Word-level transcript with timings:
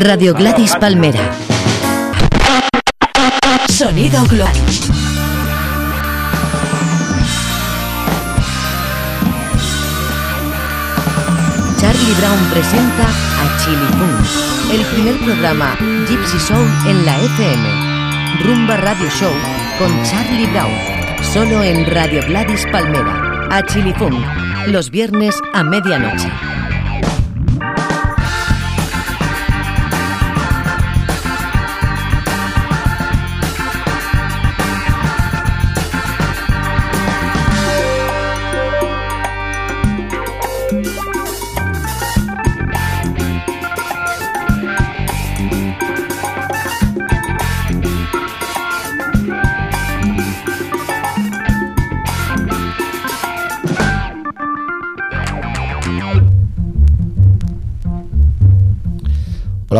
Radio 0.00 0.34
Gladys 0.34 0.74
Palmera. 0.74 1.20
Sonido 3.68 4.24
global. 4.26 4.52
Charlie 11.78 12.14
Brown 12.18 12.38
presenta 12.50 13.06
a 13.06 13.58
Chili 13.62 13.86
Boom, 13.98 14.16
el 14.72 14.84
primer 14.86 15.16
programa 15.24 15.76
Gypsy 16.08 16.40
Soul 16.40 16.66
en 16.88 17.06
la 17.06 17.20
FM. 17.20 18.42
Rumba 18.42 18.76
Radio 18.78 19.08
Show 19.10 19.32
con 19.78 20.02
Charlie 20.02 20.48
Brown, 20.48 20.72
solo 21.32 21.62
en 21.62 21.86
Radio 21.86 22.20
Gladys 22.26 22.66
Palmera, 22.72 23.46
a 23.50 23.62
Chili 23.62 23.92
Boom, 23.92 24.24
los 24.66 24.90
viernes 24.90 25.36
a 25.52 25.62
medianoche. 25.62 26.28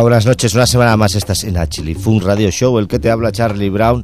Buenas 0.07 0.25
noches. 0.25 0.53
Una 0.53 0.65
semana 0.65 0.95
más 0.95 1.15
estás 1.15 1.43
en 1.43 1.55
la 1.55 1.67
Fun 1.99 2.21
Radio 2.21 2.49
Show, 2.49 2.79
el 2.79 2.87
que 2.87 2.97
te 2.97 3.11
habla 3.11 3.29
Charlie 3.33 3.69
Brown. 3.69 4.01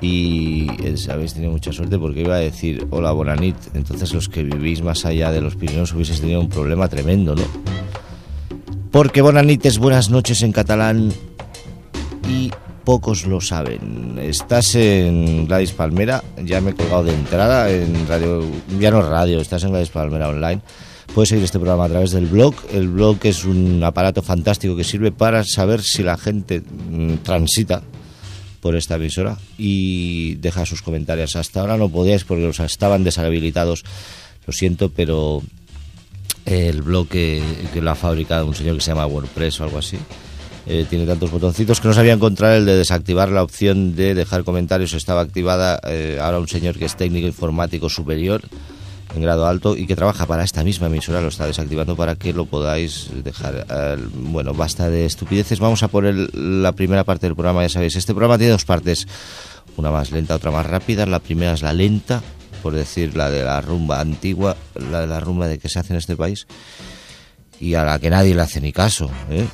Y 0.00 0.66
eh, 0.82 0.96
habéis 1.08 1.34
tenido 1.34 1.52
mucha 1.52 1.72
suerte 1.72 1.96
porque 1.96 2.22
iba 2.22 2.34
a 2.34 2.40
decir 2.40 2.88
hola, 2.90 3.12
Bonanit. 3.12 3.54
Entonces, 3.74 4.12
los 4.12 4.28
que 4.28 4.42
vivís 4.42 4.82
más 4.82 5.04
allá 5.04 5.30
de 5.30 5.40
los 5.40 5.54
Pirineos 5.54 5.92
hubieseis 5.92 6.20
tenido 6.20 6.40
un 6.40 6.48
problema 6.48 6.88
tremendo, 6.88 7.36
¿no? 7.36 7.44
Porque 8.90 9.22
Bonanit 9.22 9.64
es 9.66 9.78
buenas 9.78 10.10
noches 10.10 10.42
en 10.42 10.50
catalán 10.50 11.12
y 12.28 12.50
pocos 12.82 13.24
lo 13.24 13.40
saben. 13.40 14.18
Estás 14.20 14.74
en 14.74 15.46
Gladys 15.46 15.70
Palmera, 15.70 16.24
ya 16.44 16.60
me 16.60 16.70
he 16.70 16.74
colgado 16.74 17.04
de 17.04 17.14
entrada 17.14 17.70
en 17.70 18.08
radio, 18.08 18.42
ya 18.80 18.90
no 18.90 19.02
radio, 19.02 19.40
estás 19.40 19.62
en 19.62 19.70
Gladys 19.70 19.90
Palmera 19.90 20.30
Online. 20.30 20.60
Puedes 21.14 21.30
seguir 21.30 21.44
este 21.44 21.58
programa 21.58 21.86
a 21.86 21.88
través 21.88 22.12
del 22.12 22.26
blog. 22.26 22.54
El 22.72 22.88
blog 22.88 23.18
es 23.22 23.44
un 23.44 23.82
aparato 23.82 24.22
fantástico 24.22 24.76
que 24.76 24.84
sirve 24.84 25.10
para 25.10 25.42
saber 25.44 25.82
si 25.82 26.02
la 26.02 26.16
gente 26.16 26.60
mm, 26.60 27.16
transita 27.24 27.82
por 28.60 28.76
esta 28.76 28.96
emisora 28.96 29.38
y 29.56 30.34
deja 30.36 30.66
sus 30.66 30.82
comentarios. 30.82 31.36
Hasta 31.36 31.60
ahora 31.60 31.76
no 31.76 31.88
podíais 31.88 32.24
porque 32.24 32.44
los 32.44 32.60
estaban 32.60 33.04
deshabilitados. 33.04 33.84
Lo 34.46 34.52
siento, 34.52 34.90
pero 34.90 35.42
el 36.44 36.82
blog 36.82 37.08
que, 37.08 37.42
lo 37.80 37.90
ha 37.90 37.94
fabricado 37.94 38.46
un 38.46 38.54
señor 38.54 38.76
que 38.76 38.82
se 38.82 38.90
llama 38.90 39.06
WordPress 39.06 39.60
o 39.60 39.64
algo 39.64 39.78
así. 39.78 39.98
Eh, 40.66 40.84
tiene 40.88 41.06
tantos 41.06 41.30
botoncitos 41.30 41.80
que 41.80 41.88
no 41.88 41.94
sabía 41.94 42.12
encontrar 42.12 42.54
el 42.54 42.66
de 42.66 42.76
desactivar 42.76 43.30
la 43.30 43.42
opción 43.42 43.96
de 43.96 44.14
dejar 44.14 44.44
comentarios. 44.44 44.92
Estaba 44.92 45.22
activada 45.22 45.80
eh, 45.84 46.18
ahora 46.20 46.38
un 46.38 46.48
señor 46.48 46.78
que 46.78 46.84
es 46.84 46.96
técnico 46.96 47.26
informático 47.26 47.88
superior 47.88 48.42
en 49.14 49.22
grado 49.22 49.46
alto 49.46 49.76
y 49.76 49.86
que 49.86 49.96
trabaja 49.96 50.26
para 50.26 50.44
esta 50.44 50.64
misma 50.64 50.86
emisora, 50.86 51.20
lo 51.20 51.28
está 51.28 51.46
desactivando 51.46 51.96
para 51.96 52.16
que 52.16 52.32
lo 52.32 52.46
podáis 52.46 53.08
dejar. 53.24 53.66
Eh, 53.68 53.96
bueno, 54.14 54.54
basta 54.54 54.90
de 54.90 55.06
estupideces. 55.06 55.60
Vamos 55.60 55.82
a 55.82 55.88
poner 55.88 56.14
la 56.34 56.72
primera 56.72 57.04
parte 57.04 57.26
del 57.26 57.34
programa, 57.34 57.62
ya 57.62 57.68
sabéis. 57.68 57.96
Este 57.96 58.12
programa 58.12 58.38
tiene 58.38 58.52
dos 58.52 58.64
partes, 58.64 59.06
una 59.76 59.90
más 59.90 60.10
lenta, 60.10 60.34
otra 60.34 60.50
más 60.50 60.66
rápida. 60.66 61.06
La 61.06 61.20
primera 61.20 61.52
es 61.52 61.62
la 61.62 61.72
lenta, 61.72 62.22
por 62.62 62.74
decir 62.74 63.16
la 63.16 63.30
de 63.30 63.44
la 63.44 63.60
rumba 63.60 64.00
antigua, 64.00 64.56
la 64.90 65.00
de 65.00 65.06
la 65.06 65.20
rumba 65.20 65.48
de 65.48 65.58
que 65.58 65.68
se 65.68 65.78
hace 65.78 65.94
en 65.94 65.98
este 65.98 66.16
país 66.16 66.46
y 67.60 67.74
a 67.74 67.84
la 67.84 67.98
que 67.98 68.10
nadie 68.10 68.34
le 68.34 68.42
hace 68.42 68.60
ni 68.60 68.72
caso. 68.72 69.10
¿eh? 69.30 69.46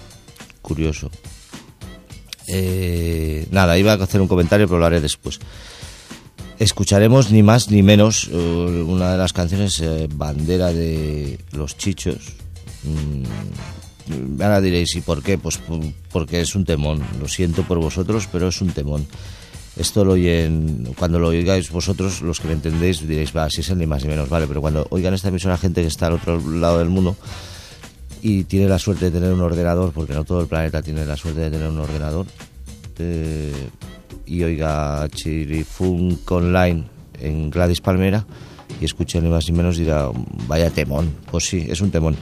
Curioso. 0.62 1.10
Eh, 2.46 3.46
nada, 3.50 3.78
iba 3.78 3.92
a 3.92 4.02
hacer 4.02 4.20
un 4.20 4.28
comentario, 4.28 4.66
pero 4.66 4.78
lo 4.78 4.86
haré 4.86 5.00
después 5.00 5.40
escucharemos 6.64 7.30
ni 7.30 7.42
más 7.42 7.70
ni 7.70 7.82
menos 7.82 8.28
eh, 8.32 8.36
una 8.86 9.12
de 9.12 9.18
las 9.18 9.32
canciones 9.32 9.80
eh, 9.80 10.08
bandera 10.12 10.72
de 10.72 11.38
los 11.52 11.76
chichos. 11.76 12.16
Mm, 12.82 14.40
ahora 14.42 14.60
diréis, 14.60 14.94
¿y 14.96 15.00
por 15.00 15.22
qué? 15.22 15.38
Pues 15.38 15.60
porque 16.10 16.40
es 16.40 16.54
un 16.54 16.64
temón. 16.64 17.02
Lo 17.20 17.28
siento 17.28 17.62
por 17.62 17.78
vosotros, 17.78 18.28
pero 18.30 18.48
es 18.48 18.60
un 18.60 18.70
temón. 18.70 19.06
Esto 19.76 20.04
lo 20.04 20.12
oyen, 20.12 20.94
cuando 20.96 21.18
lo 21.18 21.28
oigáis 21.28 21.70
vosotros, 21.70 22.22
los 22.22 22.40
que 22.40 22.46
me 22.46 22.54
entendéis, 22.54 23.06
diréis, 23.06 23.36
va, 23.36 23.50
si 23.50 23.60
es 23.60 23.70
el 23.70 23.78
ni 23.78 23.86
más 23.86 24.04
ni 24.04 24.08
menos, 24.08 24.28
vale, 24.28 24.46
pero 24.46 24.60
cuando 24.60 24.86
oigan 24.90 25.14
esta 25.14 25.28
emisora 25.28 25.58
gente 25.58 25.82
que 25.82 25.88
está 25.88 26.06
al 26.06 26.12
otro 26.12 26.40
lado 26.48 26.78
del 26.78 26.90
mundo 26.90 27.16
y 28.22 28.44
tiene 28.44 28.68
la 28.68 28.78
suerte 28.78 29.06
de 29.06 29.10
tener 29.10 29.32
un 29.32 29.40
ordenador, 29.40 29.92
porque 29.92 30.12
no 30.12 30.24
todo 30.24 30.40
el 30.40 30.46
planeta 30.46 30.80
tiene 30.80 31.04
la 31.04 31.16
suerte 31.16 31.40
de 31.40 31.50
tener 31.50 31.68
un 31.68 31.78
ordenador, 31.78 32.26
eh, 32.98 33.52
y 34.26 34.42
oiga 34.42 35.08
Chirifunk 35.08 36.30
Online 36.30 36.84
en 37.20 37.50
Gladys 37.50 37.80
Palmera 37.80 38.24
y 38.80 38.84
escuche 38.84 39.20
ni 39.20 39.28
más 39.28 39.48
ni 39.48 39.56
menos 39.56 39.76
dirá, 39.76 40.10
vaya 40.48 40.70
temón. 40.70 41.14
Pues 41.30 41.44
sí, 41.44 41.66
es 41.68 41.80
un 41.80 41.90
temón. 41.90 42.16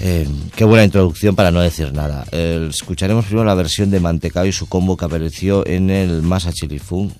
Eh, 0.00 0.26
qué 0.56 0.64
buena 0.64 0.84
introducción 0.84 1.36
para 1.36 1.50
no 1.50 1.60
decir 1.60 1.92
nada. 1.92 2.24
Escucharemos 2.32 3.26
primero 3.26 3.44
la 3.44 3.54
versión 3.54 3.90
de 3.90 4.00
Mantecao 4.00 4.46
y 4.46 4.52
su 4.52 4.66
combo 4.66 4.96
que 4.96 5.04
apareció 5.04 5.66
en 5.66 5.90
el 5.90 6.22
Masa 6.22 6.52
Chilifunk, 6.52 7.12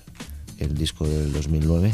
el 0.59 0.75
disco 0.75 1.07
del 1.07 1.31
2009. 1.31 1.93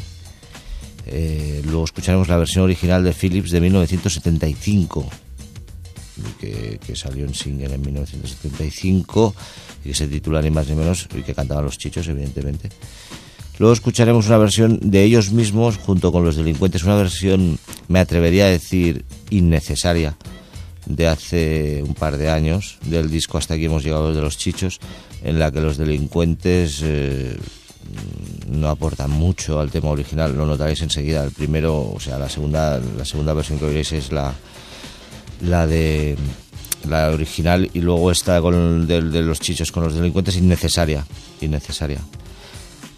Eh, 1.07 1.61
luego 1.65 1.85
escucharemos 1.85 2.27
la 2.27 2.37
versión 2.37 2.63
original 2.63 3.03
de 3.03 3.13
Philips 3.13 3.51
de 3.51 3.61
1975, 3.61 5.09
que, 6.39 6.79
que 6.85 6.95
salió 6.95 7.25
en 7.25 7.33
single 7.33 7.73
en 7.73 7.81
1975 7.81 9.35
y 9.83 9.89
que 9.89 9.95
se 9.95 10.07
titula 10.07 10.41
ni 10.41 10.49
más 10.49 10.67
ni 10.67 10.75
menos 10.75 11.07
y 11.15 11.21
que 11.21 11.33
cantaban 11.33 11.65
los 11.65 11.77
chichos, 11.77 12.07
evidentemente. 12.07 12.69
Luego 13.59 13.73
escucharemos 13.73 14.25
una 14.27 14.37
versión 14.37 14.79
de 14.81 15.03
ellos 15.03 15.31
mismos 15.31 15.77
junto 15.77 16.11
con 16.11 16.23
los 16.23 16.35
delincuentes, 16.35 16.83
una 16.83 16.95
versión, 16.95 17.59
me 17.87 17.99
atrevería 17.99 18.45
a 18.45 18.49
decir, 18.49 19.05
innecesaria 19.29 20.17
de 20.87 21.07
hace 21.07 21.83
un 21.83 21.93
par 21.93 22.17
de 22.17 22.29
años, 22.29 22.79
del 22.85 23.11
disco 23.11 23.37
hasta 23.37 23.53
aquí 23.53 23.65
hemos 23.65 23.83
llegado 23.83 24.15
de 24.15 24.21
los 24.21 24.37
chichos, 24.37 24.79
en 25.23 25.37
la 25.37 25.51
que 25.51 25.61
los 25.61 25.77
delincuentes 25.77 26.79
eh, 26.83 27.37
no 28.49 28.69
aportan 28.69 29.11
mucho 29.11 29.59
al 29.59 29.69
tema 29.69 29.89
original, 29.89 30.35
lo 30.35 30.45
notaréis 30.45 30.81
enseguida. 30.81 31.23
El 31.23 31.31
primero, 31.31 31.91
o 31.93 31.99
sea, 31.99 32.17
la 32.17 32.29
segunda, 32.29 32.79
la 32.79 33.05
segunda 33.05 33.33
versión 33.33 33.59
que 33.59 33.65
oiréis 33.65 33.91
es 33.91 34.11
la, 34.11 34.33
la 35.41 35.67
de 35.67 36.17
la 36.87 37.09
original 37.09 37.69
y 37.73 37.81
luego 37.81 38.11
esta 38.11 38.41
con 38.41 38.87
de, 38.87 39.01
los 39.01 39.39
chichos 39.39 39.71
con 39.71 39.83
los 39.83 39.93
delincuentes 39.93 40.35
innecesaria 40.37 41.05
innecesaria. 41.41 41.99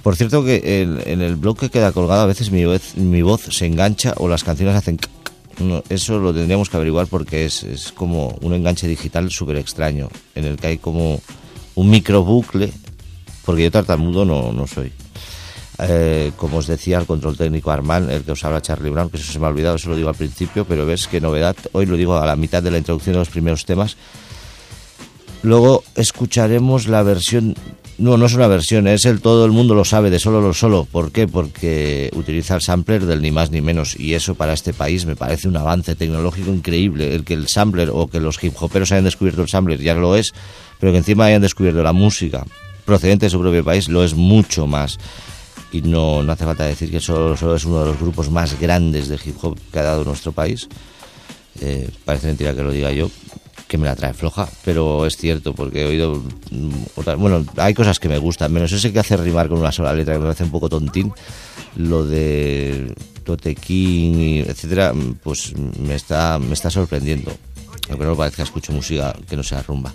Por 0.02 0.16
cierto 0.16 0.44
que 0.44 0.82
en, 0.82 1.22
el 1.22 1.36
blog 1.36 1.58
que 1.58 1.70
queda 1.70 1.92
colgado 1.92 2.22
a 2.22 2.26
veces 2.26 2.52
mi 2.52 2.66
voz, 2.66 2.96
mi 2.96 3.22
voz 3.22 3.42
se 3.52 3.66
engancha 3.66 4.14
o 4.18 4.28
las 4.28 4.44
canciones 4.44 4.76
hacen 4.76 5.00
eso 5.90 6.20
lo 6.20 6.34
tendríamos 6.34 6.70
que 6.70 6.78
averiguar 6.78 7.08
porque 7.08 7.46
es, 7.46 7.64
es 7.64 7.92
como 7.92 8.38
un 8.42 8.54
enganche 8.54 8.88
digital 8.88 9.30
súper 9.30 9.58
extraño 9.58 10.10
en 10.34 10.46
el 10.46 10.58
que 10.58 10.68
hay 10.68 10.78
como 10.78 11.22
un 11.76 11.90
micro 11.90 12.24
bucle 12.24 12.72
porque 13.46 13.64
yo 13.64 13.72
tartamudo 13.72 14.26
no, 14.26 14.52
no 14.52 14.66
soy 14.66 14.92
eh, 15.88 16.32
como 16.38 16.58
os 16.58 16.68
decía, 16.68 16.98
el 16.98 17.06
control 17.06 17.38
técnico 17.38 17.72
Armand, 17.72 18.10
el 18.10 18.24
que 18.24 18.32
os 18.32 18.44
habla 18.44 18.62
Charlie 18.62 18.90
Brown, 18.90 19.10
que 19.10 19.18
eso 19.18 19.32
se 19.32 19.40
me 19.40 19.46
ha 19.46 19.50
olvidado, 19.50 19.76
eso 19.76 19.90
lo 19.90 19.96
digo 19.96 20.10
al 20.10 20.16
principio, 20.16 20.66
pero 20.66 20.86
ves 20.86 21.08
qué 21.08 21.20
novedad, 21.20 21.56
hoy 21.74 21.86
lo 21.86 21.98
digo 21.98 22.18
a 22.18 22.26
la 22.26 22.36
mitad 22.36 22.64
de 22.64 22.72
la 22.72 22.78
introducción 22.78 23.14
de 23.14 23.20
los 23.20 23.30
primeros 23.30 23.66
temas. 23.66 23.98
Luego 25.42 25.84
escucharemos 25.96 26.88
la 26.88 27.04
versión, 27.04 27.56
no, 27.98 28.18
no 28.18 28.28
es 28.28 28.34
una 28.34 28.48
versión, 28.48 28.88
es 28.88 29.04
el 29.06 29.20
todo 29.20 29.46
el 29.46 29.52
mundo 29.52 29.76
lo 29.76 29.84
sabe, 29.84 30.10
de 30.10 30.20
solo 30.20 30.40
lo 30.40 30.54
solo. 30.54 30.88
¿Por 30.90 31.12
qué? 31.12 31.28
Porque 31.28 32.10
utiliza 32.16 32.56
el 32.56 32.62
sampler 32.62 33.06
del 33.06 33.22
ni 33.22 33.32
más 33.32 33.52
ni 33.52 33.60
menos, 33.60 34.00
y 34.00 34.14
eso 34.14 34.36
para 34.36 34.54
este 34.54 34.74
país 34.74 35.06
me 35.06 35.18
parece 35.18 35.50
un 35.50 35.58
avance 35.58 35.96
tecnológico 35.96 36.52
increíble. 36.52 37.14
El 37.14 37.26
que 37.26 37.34
el 37.34 37.50
sampler 37.50 37.90
o 37.92 38.08
que 38.08 38.22
los 38.22 38.42
hip 38.42 38.54
hoperos 38.62 38.94
hayan 38.94 39.04
descubierto 39.04 39.42
el 39.42 39.50
sampler 39.50 39.82
ya 39.82 39.96
lo 39.96 40.16
es, 40.16 40.34
pero 40.80 40.94
que 40.94 41.00
encima 41.00 41.26
hayan 41.26 41.42
descubierto 41.42 41.84
la 41.84 41.94
música 41.94 42.46
procedente 42.86 43.26
de 43.26 43.30
su 43.30 43.40
propio 43.40 43.64
país 43.64 43.88
lo 43.88 44.04
es 44.04 44.14
mucho 44.14 44.68
más 44.68 44.98
y 45.74 45.82
no, 45.82 46.22
no 46.22 46.32
hace 46.32 46.46
falta 46.46 46.66
decir 46.66 46.92
que 46.92 47.00
solo, 47.00 47.34
es 47.34 47.66
uno 47.66 47.80
de 47.80 47.86
los 47.88 48.00
grupos 48.00 48.30
más 48.30 48.60
grandes 48.60 49.08
de 49.08 49.16
hip 49.16 49.36
hop 49.42 49.58
que 49.72 49.80
ha 49.80 49.84
dado 49.84 50.04
nuestro 50.04 50.32
país. 50.32 50.70
Eh, 51.62 51.90
parece 52.06 52.28
mentira 52.28 52.54
que 52.54 52.64
lo 52.64 52.72
diga 52.72 52.92
yo, 52.92 53.10
que 53.68 53.78
me 53.80 53.88
la 53.88 53.96
trae 53.96 54.14
floja, 54.14 54.48
pero 54.64 55.06
es 55.08 55.18
cierto 55.18 55.54
porque 55.54 55.82
he 55.82 55.86
oído 55.86 56.22
mm, 56.52 57.18
bueno, 57.18 57.44
hay 57.58 57.74
cosas 57.74 58.00
que 58.00 58.08
me 58.08 58.20
gustan, 58.20 58.54
menos 58.54 58.72
ese 58.72 58.94
que 58.94 59.00
hace 59.00 59.18
rimar 59.18 59.50
con 59.50 59.58
una 59.58 59.72
sola 59.72 59.94
letra 59.94 60.14
que 60.14 60.20
me 60.20 60.26
parece 60.26 60.44
un 60.44 60.52
poco 60.52 60.70
tontín, 60.70 61.12
lo 61.76 62.06
de 62.06 62.94
Tote 63.24 63.56
King, 63.56 64.44
etcétera, 64.46 64.94
pues 65.24 65.58
me 65.58 65.96
está 65.96 66.38
me 66.38 66.54
está 66.54 66.70
sorprendiendo. 66.70 67.32
aunque 67.90 68.06
no 68.06 68.16
parezca, 68.16 68.44
escucho 68.44 68.72
música 68.72 69.16
que 69.28 69.36
no 69.36 69.42
sea 69.44 69.64
rumba. 69.64 69.92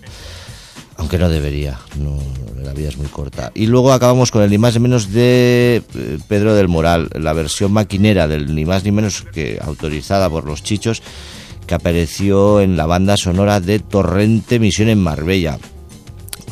Aunque 0.98 1.16
no 1.16 1.28
debería, 1.28 1.78
no, 1.96 2.18
la 2.62 2.72
vida 2.74 2.88
es 2.88 2.96
muy 2.96 3.06
corta. 3.06 3.52
Y 3.54 3.66
luego 3.66 3.92
acabamos 3.92 4.30
con 4.30 4.42
el 4.42 4.50
ni 4.50 4.58
más 4.58 4.74
ni 4.74 4.80
menos 4.80 5.12
de 5.12 5.82
eh, 5.94 6.18
Pedro 6.26 6.54
del 6.54 6.68
Moral, 6.68 7.08
la 7.14 7.32
versión 7.32 7.72
maquinera 7.72 8.28
del 8.28 8.54
ni 8.54 8.64
más 8.64 8.84
ni 8.84 8.90
menos 8.90 9.22
que 9.22 9.58
autorizada 9.62 10.28
por 10.28 10.44
los 10.44 10.62
chichos, 10.62 11.02
que 11.66 11.74
apareció 11.74 12.60
en 12.60 12.76
la 12.76 12.86
banda 12.86 13.16
sonora 13.16 13.60
de 13.60 13.78
Torrente 13.78 14.58
Misión 14.58 14.88
en 14.88 15.00
Marbella. 15.00 15.58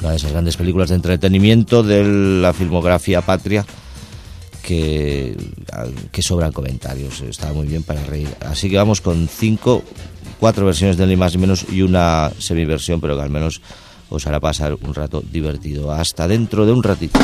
Una 0.00 0.10
de 0.10 0.16
esas 0.16 0.32
grandes 0.32 0.56
películas 0.56 0.90
de 0.90 0.94
entretenimiento 0.94 1.82
de 1.82 2.04
la 2.40 2.52
filmografía 2.52 3.22
patria 3.22 3.66
que, 4.62 5.36
que 6.12 6.22
sobran 6.22 6.52
comentarios. 6.52 7.20
Estaba 7.20 7.52
muy 7.52 7.66
bien 7.66 7.82
para 7.82 8.04
reír. 8.04 8.28
Así 8.46 8.68
que 8.68 8.76
vamos 8.76 9.00
con 9.00 9.26
cinco, 9.26 9.82
cuatro 10.38 10.66
versiones 10.66 10.96
del 10.96 11.08
ni 11.08 11.16
más 11.16 11.34
ni 11.34 11.40
menos 11.40 11.64
y 11.70 11.82
una 11.82 12.30
semiversión, 12.38 13.00
pero 13.00 13.16
que 13.16 13.22
al 13.22 13.30
menos 13.30 13.60
os 14.08 14.26
hará 14.26 14.40
pasar 14.40 14.74
un 14.74 14.94
rato 14.94 15.22
divertido. 15.22 15.92
Hasta 15.92 16.28
dentro 16.28 16.66
de 16.66 16.72
un 16.72 16.82
ratito. 16.82 17.18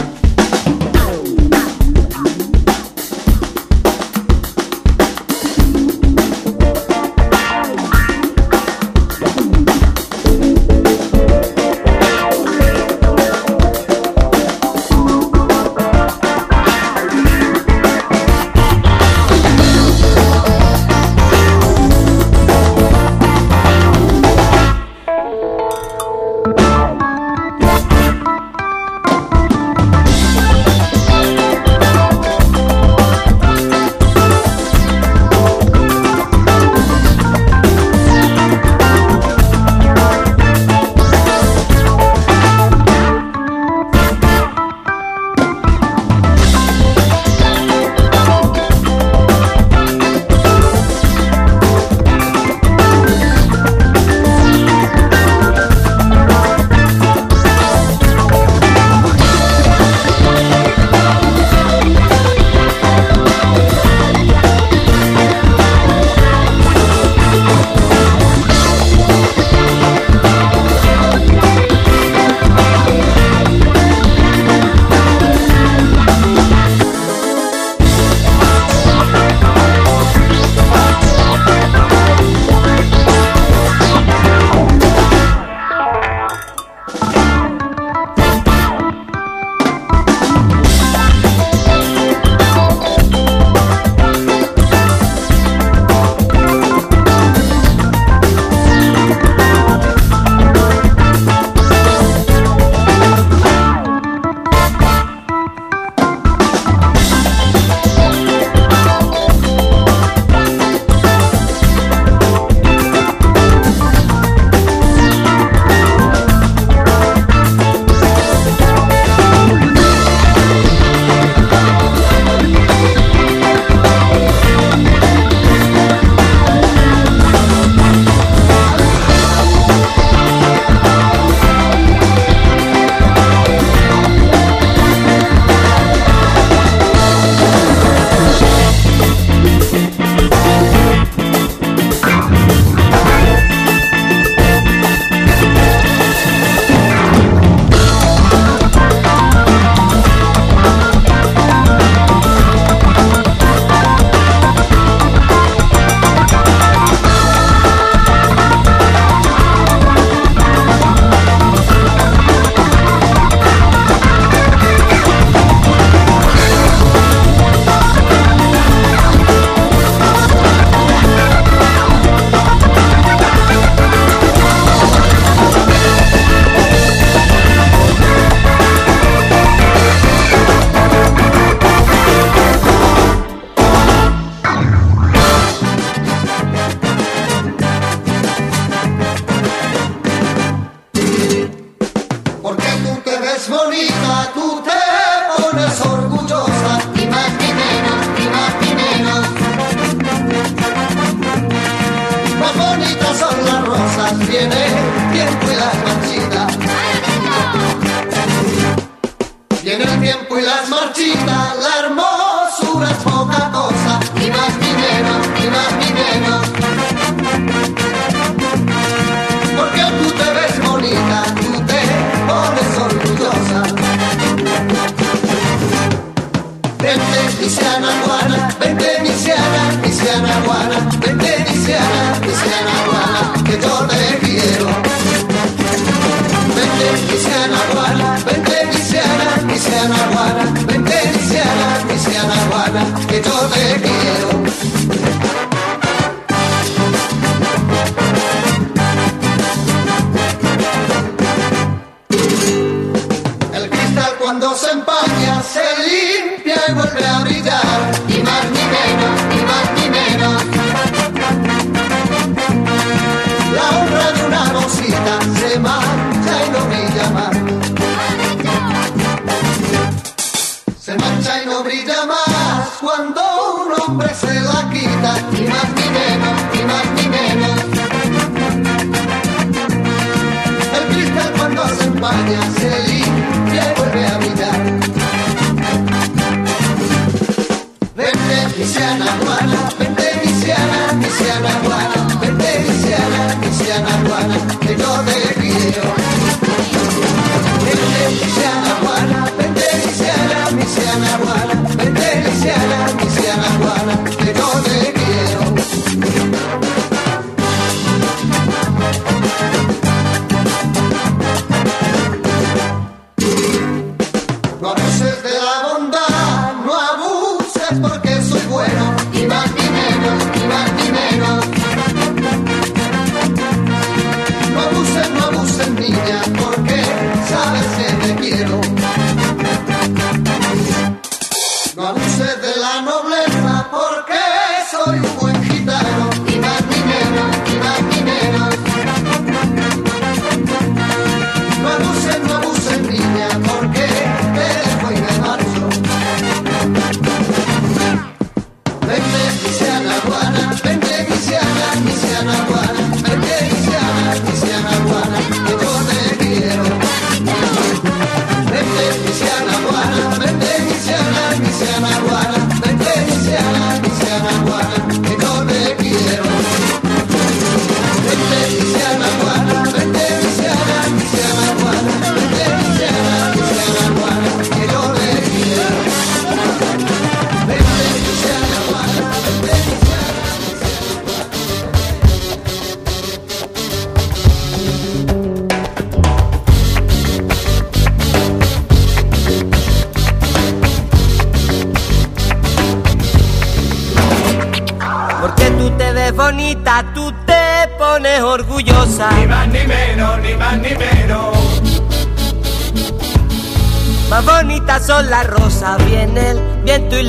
Que 227.42 227.48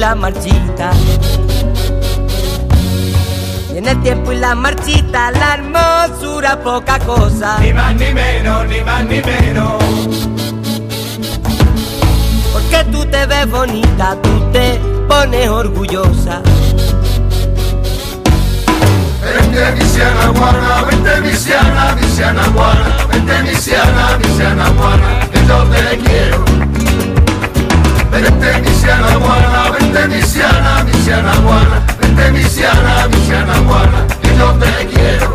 la 0.04 0.16
marchita. 0.16 0.92
Viene 3.72 3.92
el 3.92 4.02
tiempo 4.02 4.34
y 4.34 4.36
la 4.36 4.54
marchita, 4.54 5.32
la 5.32 5.54
hermosura 5.54 6.62
poca 6.62 7.00
cosa. 7.00 7.58
Ni 7.60 7.72
más 7.72 7.96
ni 7.96 8.12
menos, 8.14 8.68
ni 8.68 8.82
más 8.82 9.06
ni 9.06 9.22
menos. 9.22 9.82
Porque 12.52 12.84
tú 12.92 13.06
te 13.06 13.26
ves 13.28 13.50
bonita, 13.50 14.18
tú 14.22 14.52
te 14.52 14.78
pones 15.08 15.48
orgullosa. 15.48 16.42
Vente 19.24 19.72
Misiana 19.78 20.34
Juana, 20.36 20.84
vente 20.90 21.22
Misiana, 21.22 21.96
Misiana 21.96 22.44
Juana, 22.54 23.08
vente 23.10 23.44
Misiana, 23.44 24.18
Misiana 24.22 24.66
Juana, 24.78 25.30
que 25.32 25.40
yo 25.48 25.64
te 25.72 25.98
quiero. 26.00 26.44
Vente 28.12 28.62
Misiana 28.62 29.08
Juana, 29.22 29.73
vente 29.94 30.16
Misiana, 30.16 30.84
Misiana 30.84 31.34
Juana, 31.34 31.86
vente 32.02 32.32
Misiana, 32.32 33.08
Misiana 33.08 33.54
Juana, 33.66 34.08
que 34.22 34.38
yo 34.38 34.52
te 34.54 34.88
quiero. 34.88 35.34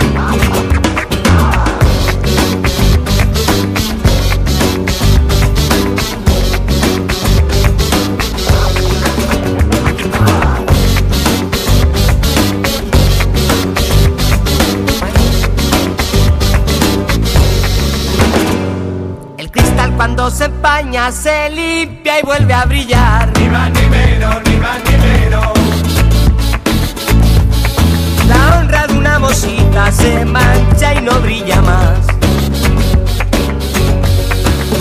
El 19.39 19.51
cristal 19.53 19.93
cuando 19.97 20.31
se 20.31 20.47
empaña 20.47 21.13
se 21.13 21.51
limpia 21.51 22.21
y 22.21 22.23
vuelve 22.25 22.55
a 22.55 22.65
brillar. 22.65 23.33
Más 24.61 24.79
ni 24.85 24.97
menos. 24.99 25.53
La 28.29 28.59
honra 28.59 28.87
de 28.87 28.95
una 28.95 29.19
mosita 29.19 29.93
se 29.93 30.25
mancha 30.25 30.95
y 30.95 31.03
no 31.03 31.13
brilla 31.21 31.61
más. 31.63 31.99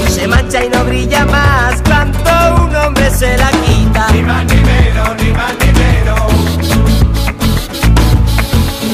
Se 0.09 0.27
mancha 0.27 0.63
y 0.63 0.69
no 0.69 0.83
brilla 0.85 1.25
más 1.25 1.81
cuando 1.83 2.63
un 2.63 2.75
hombre 2.75 3.09
se 3.11 3.37
la 3.37 3.49
quita. 3.51 4.07
Ni 4.11 4.21
más 4.23 4.45
ni 4.45 4.55
menos, 4.55 5.09
ni 5.21 5.31
más 5.31 5.53
ni 5.61 5.71
menos. 5.79 6.31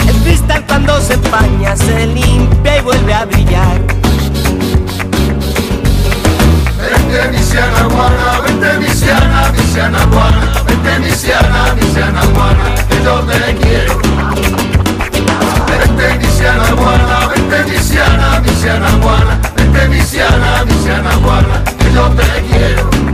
El 0.08 0.16
cristal 0.24 0.64
cuando 0.68 1.00
se 1.02 1.14
empaña 1.14 1.76
se 1.76 2.08
limpia 2.08 2.78
y 2.78 2.82
vuelve 2.82 3.14
a 3.14 3.26
brillar. 3.26 3.82
Vente 6.78 7.30
Misiana 7.32 7.84
Juana, 7.90 8.42
vente 8.46 8.80
Misiana, 8.80 9.52
Misiana 9.56 10.00
Juana, 10.12 10.63
vente 10.84 11.00
Misiana, 11.00 11.74
Misiana 11.76 12.22
Juana, 12.34 12.76
que 12.90 13.04
yo 13.04 13.20
te 13.22 13.56
quiero. 13.56 14.00
Vente 15.68 16.18
Misiana 16.20 16.66
Juana, 16.78 17.28
vente 17.28 17.72
Misiana, 17.72 18.40
Misiana 18.42 18.90
Juana, 19.02 19.40
vente 19.56 19.88
Misiana, 19.88 20.66
Misiana 20.66 21.12
Juana, 21.24 21.64
que 21.80 21.94
yo 21.94 22.10
te 22.10 22.42
quiero. 22.50 23.13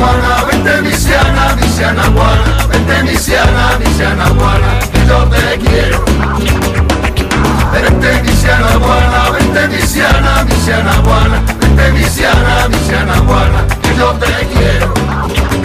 guana, 0.00 0.44
vente 0.50 0.82
misiana, 0.82 1.56
misiana 1.56 2.08
guana, 2.08 2.66
vente 2.68 3.02
misiana, 3.02 3.78
misiana 3.78 4.28
guana, 4.30 4.70
que 4.92 5.06
yo 5.06 5.18
te 5.32 5.58
quiero. 5.58 6.04
Vente 7.72 8.22
misiana 8.22 8.76
guana, 8.76 9.30
vente 9.30 9.68
misiana, 9.68 10.44
misiana 10.44 10.96
guana, 11.04 11.42
vente 11.60 11.92
misiana, 11.92 12.68
misiana 12.68 13.20
guana, 13.20 13.66
que 13.82 13.94
yo 13.96 14.12
te 14.14 14.32
quiero. 14.52 15.59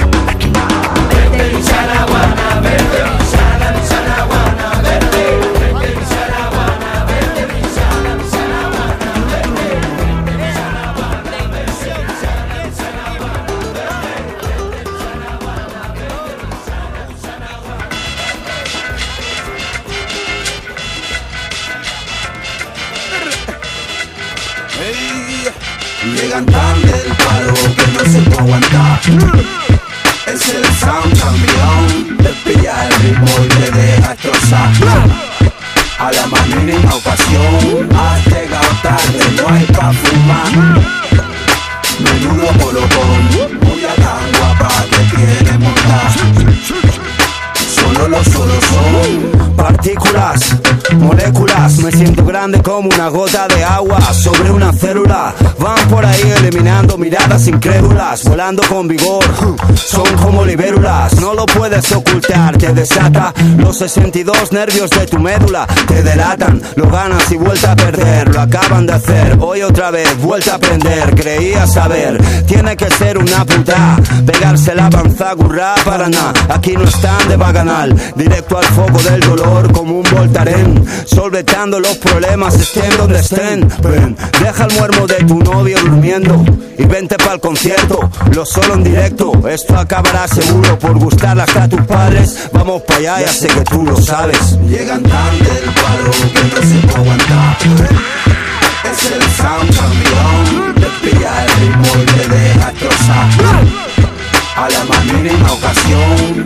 Miradas 57.15 57.47
incrédulas, 57.47 58.23
volando 58.25 58.61
con 58.63 58.87
vigor. 58.87 59.23
Son 59.75 60.05
como 60.17 60.43
libélulas, 60.43 61.17
no 61.21 61.33
lo 61.33 61.45
puedes 61.45 61.89
ocultar. 61.93 62.57
Te 62.57 62.73
desata 62.73 63.33
los 63.57 63.77
62 63.77 64.51
nervios 64.51 64.89
de 64.89 65.05
tu 65.05 65.17
médula. 65.19 65.65
Te 65.87 66.03
delatan, 66.03 66.61
lo 66.75 66.89
ganas 66.89 67.31
y 67.31 67.37
vuelta 67.37 67.71
a 67.71 67.75
perder. 67.75 68.33
Lo 68.33 68.41
acaban 68.41 68.85
de 68.85 68.93
hacer, 68.93 69.37
hoy 69.39 69.61
otra 69.61 69.91
vez, 69.91 70.17
vuelta 70.21 70.53
a 70.53 70.55
aprender. 70.55 71.15
Creía 71.15 71.65
saber, 71.67 72.21
tiene 72.47 72.75
que 72.75 72.89
ser 72.91 73.17
una 73.17 73.45
puta. 73.45 73.97
Pegarse 74.25 74.75
la 74.75 74.89
panzagurra 74.89 75.75
para 75.85 76.09
nada. 76.09 76.33
Aquí 76.49 76.73
no 76.73 76.83
están 76.83 77.29
de 77.29 77.37
baganal, 77.37 77.95
directo 78.15 78.57
al 78.57 78.65
foco 78.65 79.01
del 79.03 79.21
dolor 79.21 79.71
como 79.71 79.99
un 79.99 80.05
voltaren. 80.11 80.85
Solvetando 81.05 81.79
los 81.79 81.97
problemas, 81.97 82.55
estén 82.55 82.97
donde 82.97 83.19
estén. 83.19 83.67
Ven, 83.81 84.17
deja 84.41 84.65
el 84.65 84.73
muermo 84.73 85.07
de 85.07 85.23
tu 85.23 85.39
novio 85.39 85.77
durmiendo 85.79 86.43
y 86.77 86.83
vente 87.05 87.23
pa'l 87.23 87.39
concierto. 87.39 88.09
Lo 88.33 88.45
solo 88.45 88.73
en 88.73 88.83
directo, 88.83 89.31
esto 89.47 89.77
acabará 89.77 90.27
seguro 90.27 90.77
por 90.79 90.97
gustar 90.97 91.39
hasta 91.39 91.63
a 91.63 91.69
tus 91.69 91.81
padres. 91.81 92.49
Vamos 92.51 92.81
para 92.81 92.99
allá, 92.99 93.21
ya 93.21 93.27
sé 93.27 93.47
que 93.47 93.61
tú 93.61 93.83
lo 93.83 93.95
sabes. 93.97 94.57
Llegan 94.67 95.03
tan 95.03 95.39
del 95.39 95.65
palo 95.81 96.11
que 96.33 96.43
no 96.43 96.61
se 96.67 96.87
puede 96.87 97.01
aguantar. 97.01 97.57
Es 98.91 99.11
el 99.11 99.21
sound 99.21 99.69
campeón, 99.77 100.75
pilla 101.03 101.45
el 101.45 101.51
ritmo 101.59 101.87
y 102.01 102.05
te 102.05 102.27
deja. 102.27 102.73
A 104.55 104.69
la 104.69 104.83
más 104.85 105.05
mínima 105.05 105.51
ocasión, 105.51 106.45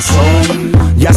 Solo 0.00 0.57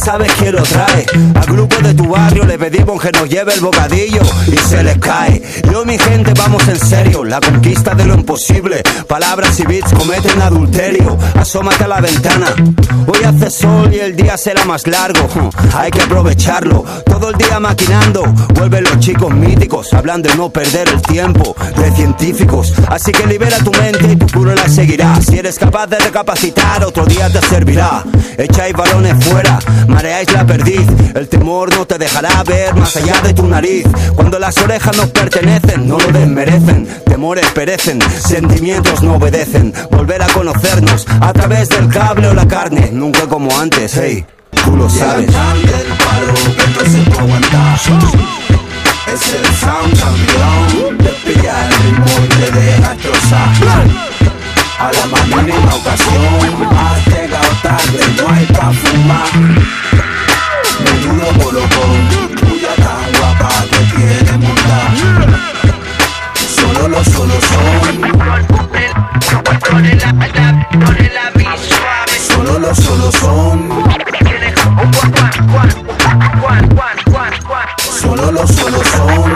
sabes 0.03 0.31
quién 0.39 0.55
lo 0.55 0.63
trae. 0.63 1.05
Al 1.35 1.45
grupo 1.45 1.77
de 1.77 1.93
tu 1.93 2.07
barrio 2.07 2.43
le 2.45 2.57
pedimos 2.57 3.01
que 3.01 3.11
nos 3.11 3.29
lleve 3.29 3.53
el 3.53 3.61
bocadillo 3.61 4.21
y 4.47 4.57
se 4.57 4.83
les 4.83 4.97
cae. 4.97 5.41
Yo, 5.71 5.85
mi 5.85 5.97
gente, 5.97 6.33
vamos 6.37 6.67
en 6.67 6.79
serio. 6.79 7.23
La 7.23 7.39
conquista 7.39 7.93
de 7.93 8.05
lo 8.05 8.15
imposible. 8.15 8.81
Palabras 9.07 9.59
y 9.59 9.63
beats 9.63 9.93
cometen 9.93 10.41
adulterio. 10.41 11.17
Asómate 11.35 11.83
a 11.83 11.87
la 11.87 12.01
ventana. 12.01 12.47
Hoy 13.07 13.23
hace 13.23 13.49
sol 13.49 13.93
y 13.93 13.99
el 13.99 14.15
día 14.15 14.37
será 14.37 14.65
más 14.65 14.87
largo. 14.87 15.27
Hay 15.75 15.91
que 15.91 16.01
aprovecharlo. 16.01 16.83
Todo 17.05 17.29
el 17.29 17.35
día 17.35 17.59
maquinando. 17.59 18.23
Vuelven 18.55 18.83
los 18.83 18.99
chicos 18.99 19.31
míticos. 19.33 19.93
Hablan 19.93 20.21
de 20.21 20.33
no 20.35 20.49
perder 20.49 20.89
el 20.89 21.01
tiempo. 21.01 21.55
De 21.77 21.91
científicos. 21.91 22.73
Así 22.87 23.11
que 23.11 23.27
libera 23.27 23.57
tu 23.59 23.71
mente 23.71 24.11
y 24.11 24.15
tu 24.15 24.27
curo 24.27 24.55
la 24.55 24.67
seguirá. 24.67 25.19
Si 25.21 25.37
eres 25.37 25.59
capaz 25.59 25.87
de 25.87 25.99
recapacitar, 25.99 26.83
otro 26.83 27.05
día 27.05 27.29
te 27.29 27.41
servirá. 27.41 28.03
Echáis 28.37 28.73
balones 28.73 29.23
fuera, 29.25 29.59
mareáis 29.91 30.31
la 30.31 30.45
perdiz. 30.45 30.87
El 31.13 31.27
temor 31.27 31.75
no 31.75 31.85
te 31.85 31.97
dejará 31.97 32.43
ver 32.43 32.73
más 32.75 32.95
allá 32.95 33.21
de 33.21 33.33
tu 33.33 33.45
nariz. 33.45 33.85
Cuando 34.15 34.39
las 34.39 34.57
orejas 34.57 34.95
nos 34.97 35.07
pertenecen, 35.07 35.87
no 35.87 35.99
lo 35.99 36.07
desmerecen. 36.07 36.87
Temores 37.05 37.45
perecen, 37.51 37.99
sentimientos 38.01 39.03
no 39.03 39.15
obedecen. 39.15 39.73
Volver 39.91 40.21
a 40.23 40.27
conocernos 40.27 41.05
a 41.19 41.33
través 41.33 41.69
del 41.69 41.87
cable 41.89 42.29
o 42.29 42.33
la 42.33 42.47
carne, 42.47 42.89
nunca 42.91 43.27
como 43.27 43.55
antes, 43.59 43.93
hey. 43.95 44.25
Tú 44.65 44.75
lo 44.75 44.89
sabes. 44.89 45.27
Del 45.27 45.33
palo 45.33 46.33
que 46.33 47.09
no 47.09 47.19
aguantar. 47.19 47.79
Es 49.13 49.33
el 49.33 49.45
sound 49.57 49.99
campeón, 49.99 50.97
te 50.97 51.09
pilla 51.25 51.67
el 51.67 51.73
ritmo 51.83 52.05
y 52.23 52.27
te 52.29 52.51
deja 52.51 52.93
destrozar. 52.93 54.10
A 54.81 54.91
la 54.91 55.05
más 55.05 55.27
mínima 55.27 55.75
ocasión, 55.75 56.73
has 56.75 57.05
llegado 57.05 57.51
tarde, 57.61 57.99
no 58.17 58.23
hay 58.33 58.45
pa' 58.47 58.71
fumar. 58.71 59.31
Menudo 60.83 61.27
colocón, 61.37 62.09
tuya 62.35 62.73
tan 62.77 63.11
guapa 63.19 63.51
que 63.69 63.81
quiere 63.95 64.37
montar. 64.39 64.91
Solo 66.55 66.87
los 66.87 67.05
solos 67.05 67.43
son, 67.43 67.93
solo 72.27 72.57
los 72.57 72.77
solos 72.77 73.13
son, 73.13 73.57
solo 78.01 78.31
los 78.31 78.49
solos 78.49 78.87
son, 78.87 79.31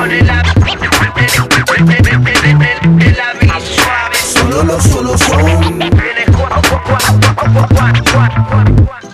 one, 8.29 8.43
one, 8.45 8.85
one. 8.87 9.04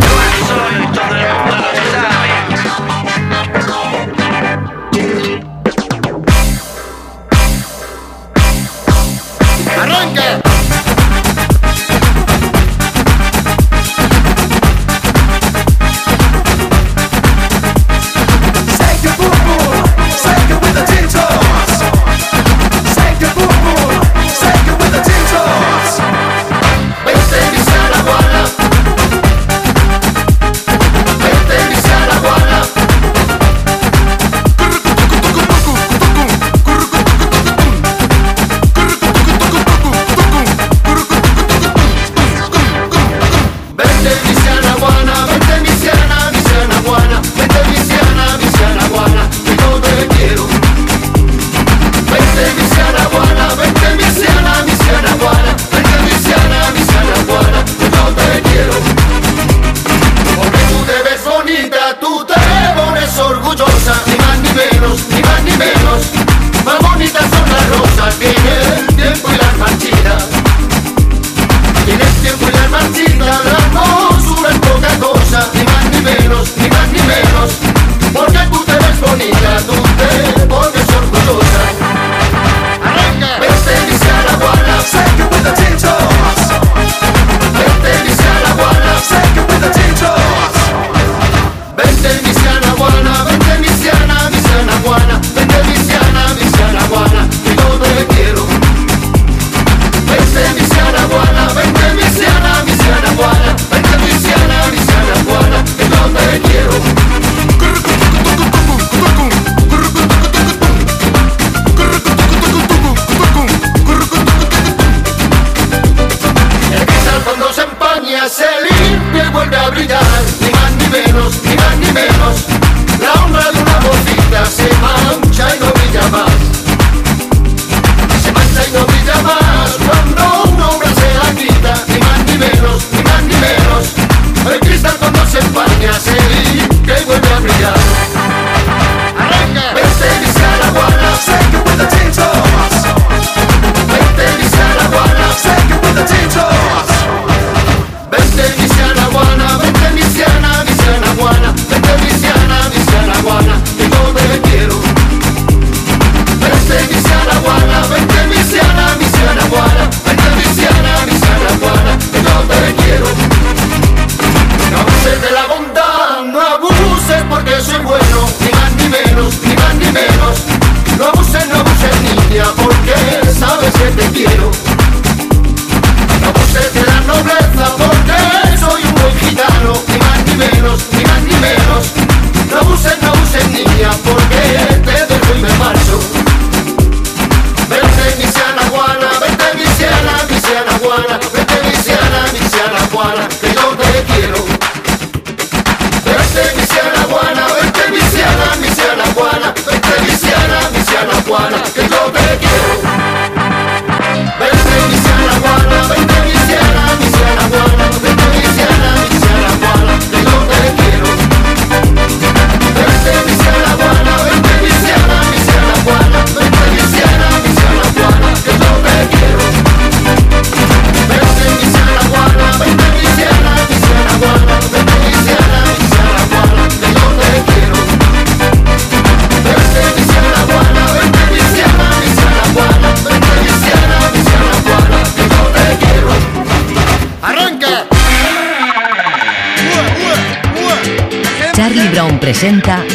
Presenta 242.22 242.86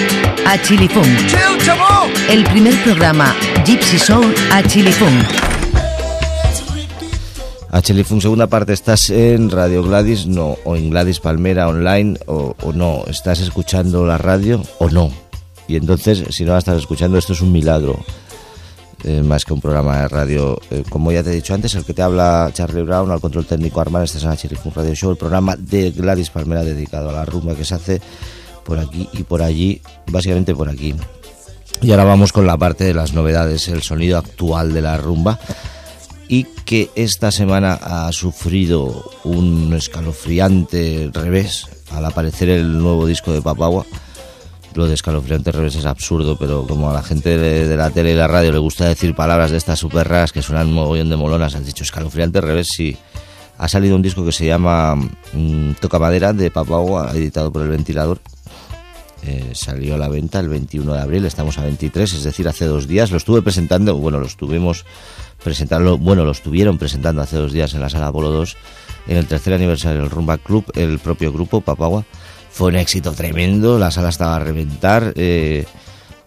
a 0.47 0.63
Chili 0.63 0.89
Funk, 0.89 1.07
el 2.31 2.45
primer 2.45 2.75
programa 2.85 3.35
Gypsy 3.65 3.99
Soul 3.99 4.33
a 4.53 4.63
Chili 4.63 4.93
Funk. 4.93 5.25
A 7.71 7.83
Chili 7.83 8.05
Funk, 8.05 8.23
segunda 8.23 8.47
parte, 8.47 8.73
¿estás 8.73 9.11
en 9.11 9.51
Radio 9.51 9.83
Gladys? 9.83 10.27
No. 10.27 10.57
¿O 10.65 10.77
en 10.77 10.91
Gladys 10.91 11.21
Palmera 11.21 11.69
online? 11.69 12.19
O, 12.27 12.55
o 12.63 12.73
no? 12.73 13.03
¿Estás 13.09 13.41
escuchando 13.41 14.07
la 14.07 14.17
radio? 14.17 14.63
¿O 14.79 14.89
no? 14.89 15.11
Y 15.69 15.77
entonces, 15.77 16.25
si 16.31 16.45
no 16.45 16.53
la 16.53 16.59
estás 16.59 16.79
escuchando, 16.79 17.19
esto 17.19 17.33
es 17.33 17.41
un 17.43 17.53
milagro. 17.53 17.99
eh, 19.05 19.23
más 19.23 19.45
que 19.45 19.53
un 19.53 19.61
programa 19.61 20.01
de 20.03 20.09
radio. 20.09 20.59
Eh, 20.71 20.85
como 20.89 21.13
ya 21.13 21.23
te 21.23 21.31
he 21.31 21.35
dicho 21.35 21.53
antes, 21.53 21.75
el 21.75 21.85
que 21.85 21.93
te 21.93 22.03
habla 22.03 22.51
Charlie 22.55 22.83
Brown, 22.83 23.11
al 23.11 23.21
control 23.21 23.45
técnico 23.45 23.81
Armán, 23.81 24.05
este 24.05 24.19
es 24.19 24.25
en 24.25 24.37
Chili 24.37 24.55
Funk 24.57 24.77
Radio 24.77 24.95
Show, 24.95 25.11
el 25.11 25.17
programa 25.19 25.55
de 25.57 25.91
Gladys 25.91 26.31
Palmera 26.31 26.65
dedicado 26.65 27.11
a 27.11 27.13
la 27.13 27.25
rumba 27.25 27.55
que 27.55 27.65
se 27.65 27.75
hace 27.75 28.01
por 28.67 28.79
aquí 28.79 29.09
y 29.13 29.23
por 29.23 29.43
allí, 29.43 29.81
básicamente 30.09 30.55
por 30.55 30.69
aquí. 30.69 30.95
Y 31.83 31.91
ahora 31.91 32.05
vamos 32.05 32.33
con 32.33 32.47
la 32.47 32.57
parte 32.57 32.85
de 32.85 32.95
las 32.95 33.13
novedades, 33.13 33.69
el 33.69 33.83
sonido 33.83 34.19
actual 34.19 34.73
de 34.73 34.83
la 34.83 34.97
rumba 34.97 35.39
y 36.29 36.45
que 36.65 36.91
esta 36.97 37.31
semana 37.31 37.75
ha 37.75 38.11
sufrido 38.13 39.05
un 39.25 39.73
escalofriante 39.75 41.11
revés 41.13 41.69
al 41.91 42.05
aparecer 42.05 42.49
el 42.49 42.79
nuevo 42.79 43.07
disco 43.07 43.33
de 43.33 43.43
Papagua. 43.43 43.87
Lo 44.75 44.87
de 44.87 44.95
escalofriante 44.95 45.53
revés 45.53 45.77
es 45.77 45.87
absurdo, 45.87 46.37
pero 46.37 46.67
como 46.67 46.91
a 46.91 46.93
la 46.93 47.03
gente 47.03 47.39
de, 47.39 47.77
la 47.77 47.91
tele 47.91 48.13
y 48.13 48.15
la 48.15 48.27
radio 48.27 48.53
le 48.53 48.59
gusta 48.59 48.89
decir 48.89 49.15
palabras 49.15 49.51
de 49.51 49.57
estas 49.57 49.79
súper 49.79 50.09
raras 50.09 50.33
que 50.33 50.43
suenan 50.43 50.73
mogollón 50.73 51.09
de 51.09 51.17
molonas, 51.17 51.55
has 51.55 51.65
dicho 51.65 51.85
escalofriante 51.85 52.41
revés, 52.41 52.69
sí. 52.75 52.97
Ha 53.59 53.69
salido 53.69 53.97
un 53.97 54.03
disco 54.03 54.23
que 54.25 54.33
se 54.33 54.45
llama 54.45 54.97
mm, 54.97 55.73
Toca 55.81 55.99
Madera 55.99 56.35
de 56.35 56.51
Papagua, 56.51 57.13
editado 57.15 57.51
por 57.51 57.63
el 57.63 57.69
Ventilador. 57.69 58.21
Eh, 59.29 59.51
salió 59.55 59.97
a 59.97 59.99
la 59.99 60.09
venta 60.09 60.39
el 60.39 60.49
21 60.49 60.95
de 60.95 61.01
abril, 61.01 61.25
estamos 61.25 61.59
a 61.59 61.63
23, 61.65 62.13
es 62.13 62.23
decir, 62.23 62.47
hace 62.47 62.65
dos 62.67 62.87
días. 62.87 63.11
Lo 63.11 63.17
estuve 63.17 63.43
presentando, 63.43 63.97
bueno, 63.97 64.21
lo 64.21 64.27
estuvimos 64.27 64.85
presentando, 65.43 65.99
bueno, 65.99 66.25
lo 66.25 66.31
estuvieron 66.31 66.79
presentando 66.79 67.23
hace 67.23 67.37
dos 67.37 67.53
días 67.53 67.75
en 67.75 67.81
la 67.81 67.89
sala 67.91 68.07
Apolo 68.09 68.31
2, 68.31 68.57
en 69.09 69.17
el 69.17 69.27
tercer 69.27 69.55
aniversario 69.55 70.01
del 70.01 70.11
Rumba 70.11 70.39
Club, 70.39 70.65
el 70.77 70.99
propio 71.01 71.33
grupo 71.33 71.61
Papagua. 71.61 72.05
Fue 72.51 72.69
un 72.69 72.77
éxito 72.77 73.13
tremendo, 73.13 73.79
la 73.79 73.91
sala 73.91 74.11
estaba 74.11 74.37
a 74.37 74.39
reventar, 74.39 75.13
eh, 75.17 75.65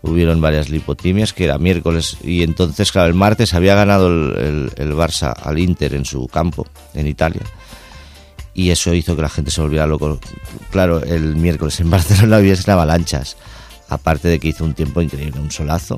hubieron 0.01 0.41
varias 0.41 0.69
lipotimias, 0.69 1.33
que 1.33 1.45
era 1.45 1.57
miércoles, 1.57 2.17
y 2.23 2.43
entonces, 2.43 2.91
claro, 2.91 3.07
el 3.07 3.15
martes 3.15 3.53
había 3.53 3.75
ganado 3.75 4.07
el, 4.07 4.37
el- 4.37 4.71
el 4.75 4.93
Barça 4.93 5.33
al 5.41 5.57
Inter 5.57 5.93
en 5.95 6.05
su 6.05 6.27
campo, 6.27 6.67
en 6.93 7.07
Italia 7.07 7.41
y 8.59 8.71
eso 8.71 8.93
hizo 8.93 9.15
que 9.15 9.21
la 9.21 9.29
gente 9.29 9.51
se 9.51 9.61
volviera 9.61 9.87
loco. 9.87 10.19
Claro, 10.69 11.01
el 11.01 11.37
miércoles 11.37 11.79
en 11.79 11.89
Barcelona 11.95 12.37
había 12.37 12.55
avalanchas, 12.67 13.37
aparte 13.87 14.27
de 14.27 14.37
que 14.39 14.49
hizo 14.49 14.65
un 14.65 14.73
tiempo 14.73 15.01
increíble, 15.01 15.39
un 15.39 15.49
solazo. 15.49 15.97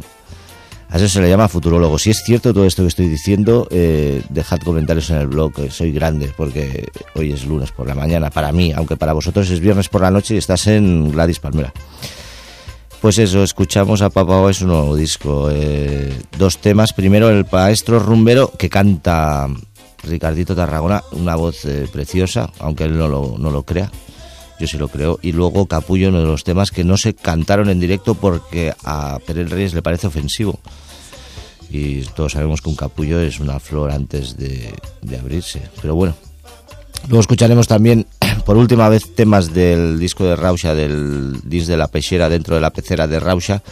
A 0.90 0.98
eso 0.98 1.08
se 1.08 1.22
le 1.22 1.30
llama 1.30 1.48
futurólogo. 1.48 1.98
Si 1.98 2.12
es 2.12 2.22
cierto 2.24 2.54
todo 2.54 2.66
esto 2.66 2.84
que 2.84 2.90
estoy 2.90 3.08
diciendo, 3.08 3.68
eh, 3.72 4.22
dejad 4.30 4.60
comentarios 4.60 5.10
en 5.10 5.18
el 5.18 5.28
blog, 5.28 5.54
soy 5.72 5.92
grande, 5.92 6.32
porque 6.38 6.88
hoy 7.16 7.32
es 7.32 7.46
lunes 7.46 7.72
por 7.72 7.88
la 7.88 7.96
mañana, 7.96 8.30
para 8.30 8.52
mí, 8.52 8.74
aunque 8.76 8.98
para 8.98 9.14
vosotros 9.14 9.50
es 9.50 9.60
viernes 9.60 9.90
por 9.90 10.02
la 10.02 10.12
noche 10.12 10.36
y 10.36 10.38
estás 10.38 10.68
en 10.68 11.12
Gladys 11.12 11.40
Palmera. 11.40 11.74
Pues 13.02 13.18
eso, 13.18 13.42
escuchamos 13.42 14.04
a 14.04 14.12
Papá 14.12 14.48
es 14.52 14.62
un 14.62 14.68
nuevo 14.68 14.96
disco. 14.96 15.50
eh, 15.52 16.16
dos 16.38 16.60
temas. 16.60 16.94
Primero, 16.94 17.30
el 17.30 17.48
maestro 17.52 17.98
rumbero 17.98 18.52
que 18.56 18.70
canta 18.70 19.48
Ricardito 20.04 20.56
Tarragona, 20.56 21.04
una 21.12 21.36
voz 21.36 21.66
eh, 21.66 21.88
preciosa, 21.92 22.52
aunque 22.60 22.86
él 22.86 22.98
no 22.98 23.08
lo, 23.08 23.36
no 23.38 23.50
lo 23.50 23.64
crea. 23.64 23.92
Yo 24.60 24.68
sí 24.68 24.78
lo 24.78 24.88
creo. 24.88 25.20
Y 25.22 25.32
luego 25.32 25.66
Capullo, 25.66 26.10
uno 26.10 26.20
de 26.20 26.28
los 26.28 26.44
temas 26.44 26.72
que 26.72 26.84
no 26.84 26.98
se 26.98 27.14
cantaron 27.14 27.70
en 27.70 27.80
directo 27.80 28.16
porque 28.16 28.74
a 28.84 29.20
Perel 29.26 29.50
Reyes 29.50 29.74
le 29.74 29.82
parece 29.82 30.08
ofensivo. 30.08 30.60
Y 31.70 32.02
todos 32.02 32.34
sabemos 32.34 32.62
que 32.62 32.70
un 32.70 32.76
capullo 32.76 33.22
es 33.22 33.40
una 33.40 33.60
flor 33.60 33.92
antes 33.92 34.36
de, 34.36 34.74
de 35.02 35.18
abrirse. 35.18 35.62
Pero 35.82 35.96
bueno, 35.96 36.16
Luego 37.08 37.22
escucharemos 37.22 37.68
también, 37.68 38.06
por 38.46 38.58
última 38.58 38.90
vez, 38.90 39.16
temas 39.16 39.54
del 39.54 40.00
disco 40.00 40.26
de 40.26 40.36
Rausha, 40.36 40.74
del 40.74 41.42
disc 41.44 41.68
de 41.68 41.78
la 41.78 41.88
pechera 41.88 42.30
dentro 42.30 42.56
de 42.56 42.62
la 42.62 42.72
pecera 42.72 43.08
de 43.08 43.20
Rausha, 43.20 43.64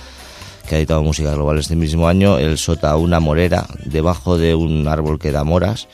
que 0.68 0.76
ha 0.76 0.78
editado 0.78 1.04
música 1.04 1.34
global 1.34 1.60
este 1.60 1.76
mismo 1.76 2.08
año, 2.08 2.38
el 2.38 2.58
Sota 2.58 2.96
una 2.96 3.20
morera, 3.20 3.68
debajo 3.86 4.38
de 4.38 4.56
un 4.56 4.88
árbol 4.88 5.20
que 5.20 5.32
da 5.32 5.44
moras. 5.44 5.88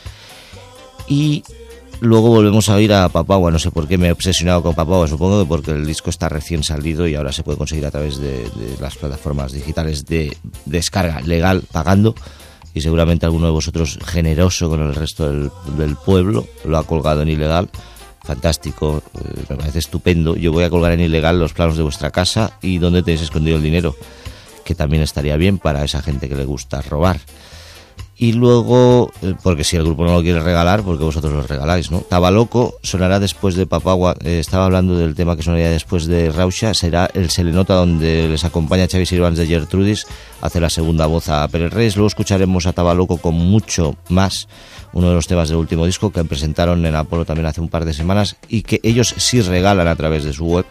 Y 1.08 1.44
luego 2.02 2.30
volvemos 2.30 2.70
a 2.70 2.76
oír 2.76 2.94
a 2.94 3.10
Papagua, 3.10 3.52
no 3.52 3.60
sé 3.60 3.72
por 3.72 3.88
qué 3.88 3.98
me 3.98 4.08
he 4.08 4.12
obsesionado 4.12 4.64
con 4.64 4.76
Papagua, 4.76 5.08
supongo 5.08 5.42
que 5.42 5.48
porque 5.48 5.72
el 5.72 5.86
disco 5.86 6.10
está 6.10 6.30
recién 6.30 6.64
salido 6.64 7.08
y 7.08 7.16
ahora 7.16 7.32
se 7.32 7.44
puede 7.44 7.58
conseguir 7.58 7.86
a 7.86 7.92
través 7.92 8.18
de, 8.18 8.50
las 8.80 8.96
plataformas 8.96 9.52
digitales 9.52 10.06
de 10.06 10.36
descarga 10.66 11.22
legal, 11.22 11.64
pagando 11.72 12.16
y 12.74 12.82
seguramente 12.82 13.26
alguno 13.26 13.46
de 13.46 13.54
vosotros 13.54 14.00
generoso 14.06 14.70
con 14.70 14.82
el 14.82 14.96
resto 14.96 15.30
del, 15.32 15.52
del 15.78 15.96
pueblo 15.96 16.46
lo 16.66 16.78
ha 16.78 16.84
colgado 16.84 17.22
en 17.22 17.30
ilegal. 17.30 17.70
Fantástico, 18.26 19.04
eh, 19.14 19.44
me 19.50 19.56
parece 19.56 19.80
estupendo. 19.80 20.36
Yo 20.36 20.52
voy 20.52 20.64
a 20.64 20.70
colgar 20.72 20.92
en 20.94 21.02
ilegal 21.02 21.40
los 21.40 21.54
planos 21.54 21.78
de 21.78 21.84
vuestra 21.84 22.10
casa 22.10 22.58
y 22.60 22.80
dónde 22.80 23.04
tenéis 23.04 23.22
escondido 23.22 23.58
el 23.58 23.64
dinero, 23.64 23.96
que 24.64 24.74
también 24.74 25.04
estaría 25.04 25.38
bien 25.38 25.60
para 25.60 25.84
esa 25.84 26.02
gente 26.02 26.28
que 26.28 26.36
le 26.36 26.44
gusta 26.44 26.82
robar. 26.82 27.20
Y 28.18 28.32
luego, 28.32 29.12
eh, 29.22 29.34
porque 29.44 29.66
si 29.66 29.76
el 29.76 29.84
grupo 29.84 30.06
no 30.06 30.14
lo 30.14 30.22
quiere 30.22 30.40
regalar, 30.40 30.84
porque 30.84 31.04
vosotros 31.04 31.34
lo 31.34 31.42
regaláis, 31.42 31.92
¿no? 31.92 32.00
Tabaloco 32.00 32.76
sonará 32.82 33.20
después 33.20 33.56
de 33.56 33.68
Papagua. 33.68 34.16
Eh, 34.24 34.40
estaba 34.40 34.66
hablando 34.66 34.98
del 34.98 35.16
tema 35.16 35.36
que 35.36 35.44
sonaría 35.44 35.70
después 35.70 36.06
de 36.06 36.32
Rausha. 36.32 36.74
Será 36.74 37.10
el 37.14 37.30
Selenota 37.30 37.74
donde 37.76 38.30
les 38.30 38.46
acompaña 38.46 38.88
Xavi 38.88 39.06
Silvans 39.06 39.38
de 39.38 39.48
Gertrudis. 39.48 40.08
Hace 40.40 40.62
la 40.62 40.70
segunda 40.70 41.08
voz 41.08 41.28
a 41.28 41.46
Pérez 41.50 41.74
Reyes. 41.74 41.98
Luego 41.98 42.08
escucharemos 42.08 42.66
a 42.68 42.74
Tabaloco 42.74 43.18
con 43.18 43.36
mucho 43.36 43.98
más. 44.08 44.48
Uno 44.94 45.10
de 45.10 45.16
los 45.16 45.28
temas 45.28 45.50
del 45.50 45.58
último 45.58 45.86
disco 45.86 46.12
que 46.14 46.24
presentaron 46.24 46.86
en 46.86 46.96
Apolo 46.96 47.26
también 47.26 47.48
hace 47.48 47.60
un 47.60 47.68
par 47.68 47.84
de 47.84 47.94
semanas 47.94 48.38
y 48.48 48.62
que 48.62 48.80
ellos 48.84 49.14
sí 49.18 49.42
regalan 49.42 49.90
a 49.90 49.96
través 49.98 50.24
de 50.24 50.32
su 50.32 50.46
web 50.46 50.66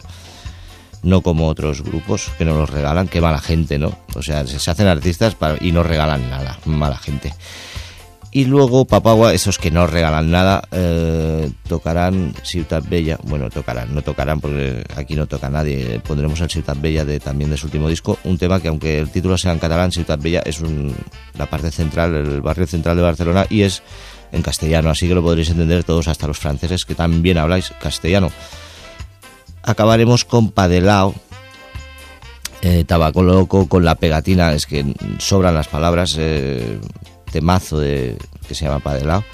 no 1.04 1.20
como 1.20 1.48
otros 1.48 1.82
grupos 1.82 2.30
que 2.38 2.44
no 2.44 2.54
los 2.58 2.70
regalan, 2.70 3.06
qué 3.08 3.20
mala 3.20 3.38
gente, 3.38 3.78
¿no? 3.78 3.96
O 4.14 4.22
sea, 4.22 4.46
se 4.46 4.70
hacen 4.70 4.86
artistas 4.88 5.34
para- 5.34 5.58
y 5.60 5.70
no 5.70 5.82
regalan 5.82 6.28
nada, 6.30 6.58
mala 6.64 6.96
gente. 6.98 7.32
Y 8.32 8.46
luego 8.46 8.84
Papagua, 8.84 9.32
esos 9.32 9.58
que 9.58 9.70
no 9.70 9.86
regalan 9.86 10.32
nada, 10.32 10.66
eh, 10.72 11.48
tocarán 11.68 12.34
Ciutat 12.42 12.84
Bella. 12.88 13.16
Bueno, 13.22 13.48
tocarán, 13.48 13.94
no 13.94 14.02
tocarán 14.02 14.40
porque 14.40 14.82
aquí 14.96 15.14
no 15.14 15.28
toca 15.28 15.48
nadie. 15.48 16.00
Pondremos 16.00 16.40
el 16.40 16.50
Ciutat 16.50 16.80
Bella 16.80 17.04
de, 17.04 17.20
también 17.20 17.50
de 17.50 17.56
su 17.56 17.66
último 17.66 17.88
disco. 17.88 18.18
Un 18.24 18.36
tema 18.36 18.58
que 18.60 18.66
aunque 18.66 18.98
el 18.98 19.10
título 19.10 19.38
sea 19.38 19.52
en 19.52 19.60
catalán, 19.60 19.92
Ciutat 19.92 20.20
Bella 20.20 20.42
es 20.44 20.60
un- 20.60 20.96
la 21.38 21.46
parte 21.46 21.70
central, 21.70 22.12
el 22.16 22.40
barrio 22.40 22.66
central 22.66 22.96
de 22.96 23.02
Barcelona 23.02 23.46
y 23.48 23.62
es 23.62 23.84
en 24.32 24.42
castellano. 24.42 24.90
Así 24.90 25.06
que 25.06 25.14
lo 25.14 25.22
podréis 25.22 25.50
entender 25.50 25.84
todos, 25.84 26.08
hasta 26.08 26.26
los 26.26 26.38
franceses 26.38 26.84
que 26.84 26.96
también 26.96 27.38
habláis 27.38 27.72
castellano 27.80 28.32
acabaremos 29.64 30.24
con 30.24 30.50
Padelao. 30.50 31.14
Eh, 32.62 32.84
tabaco 32.84 33.22
loco 33.22 33.68
con 33.68 33.84
la 33.84 33.96
pegatina, 33.96 34.54
es 34.54 34.66
que 34.66 34.94
sobran 35.18 35.54
las 35.54 35.68
palabras. 35.68 36.16
eh, 36.18 36.78
temazo 37.34 37.80
de, 37.80 38.16
que 38.46 38.54
se 38.54 38.64
llama 38.64 38.78
Padelao. 38.78 39.24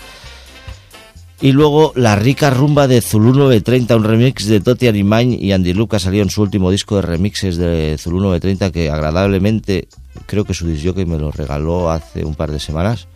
Y 1.42 1.52
luego 1.52 1.92
la 1.96 2.16
rica 2.16 2.50
rumba 2.50 2.86
de 2.88 3.00
Zulu 3.00 3.32
930, 3.32 3.96
un 3.96 4.04
remix 4.04 4.46
de 4.46 4.60
Toti 4.60 4.88
Animain 4.88 5.32
y 5.32 5.52
Andy 5.52 5.74
Luca 5.74 5.98
salió 5.98 6.22
en 6.22 6.30
su 6.30 6.42
último 6.42 6.70
disco 6.70 6.96
de 6.96 7.02
remixes 7.02 7.56
de 7.56 7.96
Zulu 7.98 8.20
930 8.20 8.72
que 8.72 8.90
agradablemente, 8.90 9.88
creo 10.26 10.44
que 10.44 10.54
su 10.54 10.66
disjockey 10.66 11.06
me 11.06 11.18
lo 11.18 11.30
regaló 11.30 11.90
hace 11.90 12.24
un 12.24 12.34
par 12.34 12.50
de 12.50 12.58
semanas. 12.58 13.06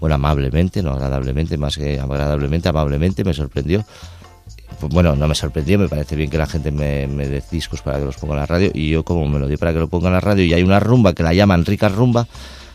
Bueno, 0.00 0.16
amablemente, 0.16 0.82
no 0.82 0.92
agradablemente, 0.92 1.56
más 1.56 1.76
que 1.76 2.00
agradablemente, 2.00 2.68
amablemente, 2.68 3.24
me 3.24 3.34
sorprendió 3.34 3.84
pues 4.78 4.92
bueno, 4.92 5.14
no 5.16 5.28
me 5.28 5.34
sorprendió, 5.34 5.78
me 5.78 5.88
parece 5.88 6.16
bien 6.16 6.30
que 6.30 6.38
la 6.38 6.46
gente 6.46 6.70
me, 6.70 7.06
me 7.06 7.26
dé 7.28 7.42
discos 7.50 7.82
para 7.82 7.98
que 7.98 8.04
los 8.04 8.16
ponga 8.16 8.34
en 8.34 8.40
la 8.40 8.46
radio 8.46 8.70
y 8.74 8.90
yo 8.90 9.04
como 9.04 9.28
me 9.28 9.38
lo 9.38 9.48
di 9.48 9.56
para 9.56 9.72
que 9.72 9.78
lo 9.78 9.88
ponga 9.88 10.08
en 10.08 10.14
la 10.14 10.20
radio 10.20 10.44
y 10.44 10.52
hay 10.52 10.62
una 10.62 10.80
rumba 10.80 11.14
que 11.14 11.22
la 11.22 11.34
llaman 11.34 11.64
Rica 11.64 11.88
Rumba, 11.88 12.26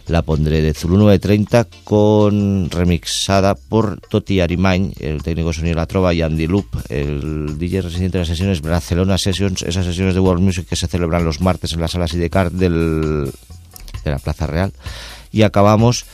la 0.08 0.22
pondré 0.22 0.62
de 0.62 0.74
Zulu 0.74 0.98
930 0.98 1.68
con 1.84 2.70
remixada 2.70 3.56
por 3.56 4.00
Toti 4.00 4.40
Arimain, 4.40 4.94
el 5.00 5.22
técnico 5.22 5.52
sonido 5.52 5.76
de 5.76 5.82
la 5.82 5.86
trova 5.86 6.14
y 6.14 6.22
Andy 6.22 6.48
Loop, 6.48 6.68
el 6.90 7.58
DJ 7.58 7.82
residente 7.82 8.18
de 8.18 8.22
las 8.22 8.30
sesiones 8.30 8.62
Barcelona 8.62 9.18
Sessions, 9.18 9.64
esas 9.64 9.86
sesiones 9.86 10.14
de 10.14 10.20
World 10.22 10.42
Music 10.42 10.68
que 10.68 10.76
se 10.76 10.88
celebran 10.88 11.26
los 11.26 11.42
martes 11.42 11.74
en 11.74 11.82
la 11.82 11.88
sala 11.88 12.08
Sidecar 12.08 12.52
del, 12.52 13.32
de 14.04 14.12
la 14.12 14.20
Plaza 14.20 14.48
Real. 14.48 14.72
Y 15.32 15.42
acabamos 15.42 16.06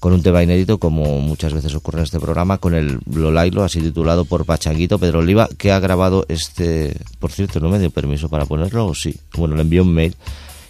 con 0.00 0.12
un 0.12 0.22
tema 0.22 0.42
inédito, 0.42 0.78
como 0.78 1.20
muchas 1.20 1.52
veces 1.52 1.74
ocurre 1.74 1.98
en 1.98 2.04
este 2.04 2.20
programa, 2.20 2.58
con 2.58 2.74
el 2.74 3.00
Lolailo, 3.10 3.64
así 3.64 3.80
titulado 3.80 4.24
por 4.24 4.44
Pachanguito 4.44 4.98
Pedro 4.98 5.20
Oliva, 5.20 5.48
que 5.56 5.72
ha 5.72 5.80
grabado 5.80 6.24
este. 6.28 6.96
Por 7.18 7.32
cierto, 7.32 7.60
no 7.60 7.68
me 7.68 7.78
dio 7.78 7.90
permiso 7.90 8.28
para 8.28 8.46
ponerlo, 8.46 8.86
o 8.86 8.94
sí. 8.94 9.14
Bueno, 9.36 9.56
le 9.56 9.62
envió 9.62 9.82
un 9.82 9.94
mail 9.94 10.14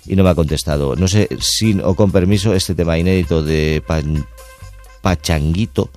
y 0.06 0.16
no 0.16 0.24
me 0.24 0.30
ha 0.30 0.34
contestado. 0.34 0.96
No 0.96 1.08
sé, 1.08 1.28
sin 1.40 1.80
o 1.80 1.94
con 1.94 2.12
permiso, 2.12 2.54
este 2.54 2.74
tema 2.74 2.98
inédito 2.98 3.42
de 3.42 3.82
Pachanguito 5.02 5.90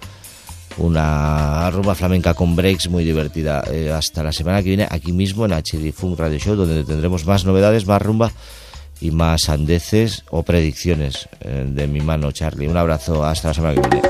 una 0.79 1.69
rumba 1.71 1.93
flamenca 1.93 2.33
con 2.33 2.55
breaks 2.55 2.89
muy 2.89 3.03
divertida. 3.03 3.63
Eh, 3.71 3.91
hasta 3.91 4.23
la 4.23 4.31
semana 4.31 4.63
que 4.63 4.69
viene, 4.69 4.87
aquí 4.89 5.11
mismo 5.11 5.45
en 5.45 5.51
HD 5.51 5.91
Funk 5.93 6.17
Radio 6.17 6.39
Show, 6.39 6.55
donde 6.55 6.83
tendremos 6.83 7.25
más 7.25 7.45
novedades, 7.45 7.85
más 7.85 8.01
rumba 8.01 8.31
y 9.01 9.11
más 9.11 9.43
sandeces 9.43 10.23
o 10.29 10.43
predicciones 10.43 11.29
eh, 11.41 11.65
de 11.67 11.87
mi 11.87 12.01
mano, 12.01 12.31
Charlie. 12.31 12.67
Un 12.67 12.77
abrazo, 12.77 13.23
hasta 13.23 13.49
la 13.49 13.53
semana 13.53 13.81
que 13.81 13.89
viene. 13.89 14.09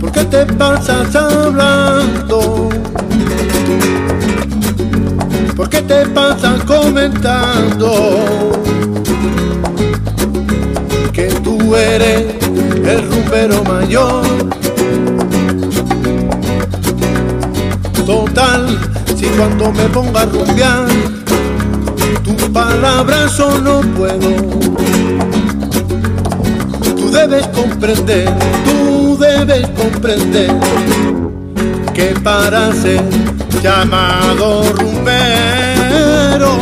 ¿Por 0.00 0.12
qué 0.12 0.24
te 0.24 0.46
pasas 0.46 1.14
hablando? 1.14 2.68
¿Por 5.56 5.68
qué 5.68 5.82
te 5.82 6.06
pasas 6.06 6.64
comentando? 6.64 8.24
Que 11.12 11.28
tú 11.44 11.76
eres 11.76 12.34
el 12.84 13.08
rumbero 13.08 13.62
mayor. 13.64 14.61
Si 19.22 19.28
cuando 19.36 19.70
me 19.70 19.84
ponga 19.84 20.22
a 20.22 20.24
rumbear, 20.24 20.86
tus 22.24 22.42
palabras 22.48 23.38
o 23.38 23.56
no 23.60 23.80
puedo 23.96 24.30
tú 26.96 27.08
debes 27.08 27.46
comprender, 27.48 28.28
tú 28.64 29.16
debes 29.18 29.68
comprender 29.68 30.50
que 31.94 32.06
para 32.24 32.72
ser 32.72 33.00
llamado 33.62 34.64
rumbero, 34.72 36.58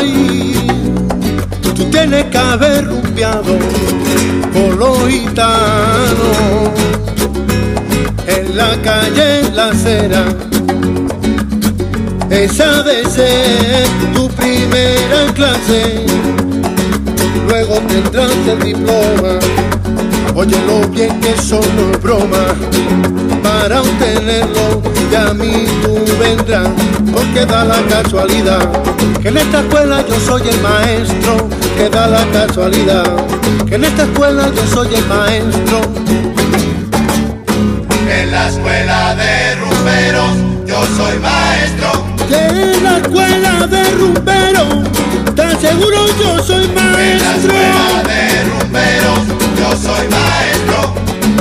ay, 0.00 0.54
tú 1.76 1.84
tienes 1.84 2.24
que 2.24 2.38
haber 2.38 2.86
rumbeado 2.86 3.56
con 4.52 4.78
los 4.80 5.06
gitanos 5.06 6.70
en 8.26 8.56
la 8.56 8.82
calle, 8.82 9.40
en 9.40 9.54
la 9.54 9.68
acera. 9.68 10.24
Esa 12.30 12.82
de 12.82 13.04
ser 13.04 13.86
tu 14.14 14.28
primera 14.28 15.32
clase 15.34 16.06
luego 17.48 17.80
tendrás 17.88 18.30
el 18.46 18.58
diploma. 18.60 19.38
Óyelo 20.34 20.86
bien 20.90 21.18
que 21.20 21.30
eso 21.30 21.60
no 21.74 21.98
broma. 21.98 22.54
Para 23.42 23.80
obtenerlo, 23.80 24.82
ya 25.10 25.30
a 25.30 25.34
mí 25.34 25.64
tú 25.82 25.96
vendrás, 26.20 26.68
porque 27.12 27.46
da 27.46 27.64
la 27.64 27.80
casualidad 27.88 28.68
que 29.22 29.28
en 29.28 29.38
esta 29.38 29.60
escuela 29.60 30.04
yo 30.06 30.20
soy 30.20 30.48
el 30.48 30.60
maestro. 30.60 31.48
Que 31.76 31.88
da 31.88 32.08
la 32.08 32.24
casualidad 32.32 33.04
que 33.68 33.76
en 33.76 33.84
esta 33.84 34.02
escuela 34.02 34.50
yo 34.54 34.66
soy 34.66 34.94
el 34.94 35.06
maestro. 35.06 35.80
En 38.10 38.30
la 38.30 38.48
escuela 38.48 39.14
de 39.14 39.54
rumberos 39.56 40.30
yo 40.66 40.80
soy 40.96 41.18
maestro. 41.20 42.07
En 42.30 42.84
la 42.84 42.98
escuela 42.98 43.66
de 43.66 43.84
rumbero, 43.92 44.82
tan 45.34 45.58
seguro 45.60 46.06
yo 46.20 46.42
soy 46.42 46.64
En 46.64 46.74
la 46.74 46.82
maestro. 46.82 47.30
escuela 47.32 48.02
de 48.06 48.44
rumberos 48.44 49.18
yo 49.58 49.70
soy 49.76 50.08
maestro. 50.08 50.94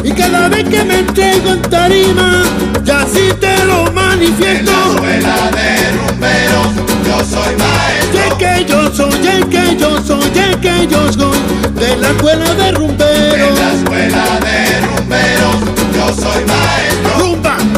Y 0.03 0.11
cada 0.11 0.47
vez 0.49 0.63
que 0.69 0.83
me 0.83 0.99
entrego 0.99 1.51
en 1.53 1.61
tarima, 1.63 2.43
ya 2.83 3.05
sí 3.11 3.29
te 3.39 3.63
lo 3.65 3.91
manifiesto. 3.91 4.71
la 4.71 4.93
escuela 4.93 5.51
de 5.51 5.91
rumberos 5.97 6.67
yo 7.05 7.19
soy 7.25 7.53
Y 7.53 7.57
maestro. 7.59 8.19
es 8.21 8.33
que 8.35 8.65
yo 8.65 8.91
soy, 8.93 9.27
el 9.27 9.47
que 9.49 9.75
yo 9.77 10.01
soy, 10.05 10.31
el 10.39 10.59
que 10.59 10.87
yo 10.87 11.11
soy, 11.11 11.37
de 11.75 11.97
la 11.97 12.07
escuela 12.09 12.53
de 12.53 12.71
rumberos. 12.71 13.59
la 13.59 13.73
escuela 13.73 14.39
de 14.39 14.81
rumberos 14.87 15.55
yo 15.93 16.07
soy 16.15 16.45
maestro. 16.45 17.36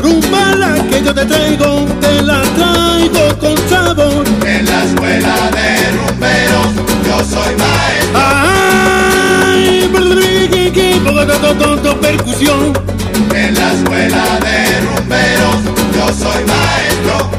Rumba, 0.10 0.28
rumba 0.28 0.56
la 0.56 0.74
que 0.90 1.04
yo 1.04 1.14
te 1.14 1.26
traigo, 1.26 1.86
te 2.02 2.22
la 2.24 2.42
traigo 2.42 3.38
con 3.40 3.58
sabor. 3.70 4.26
En 4.46 4.66
la 4.66 4.84
escuela 4.86 5.36
de 5.52 5.92
rumberos 5.98 6.70
yo 7.06 7.18
soy 7.26 7.56
maestro. 7.56 8.16
Ay, 8.16 9.90
percusión. 12.02 12.74
En 13.36 13.54
la 13.54 13.74
escuela 13.74 14.40
de 14.42 14.80
rumberos 14.82 15.58
yo 15.96 16.08
soy 16.14 16.44
maestro. 16.46 17.39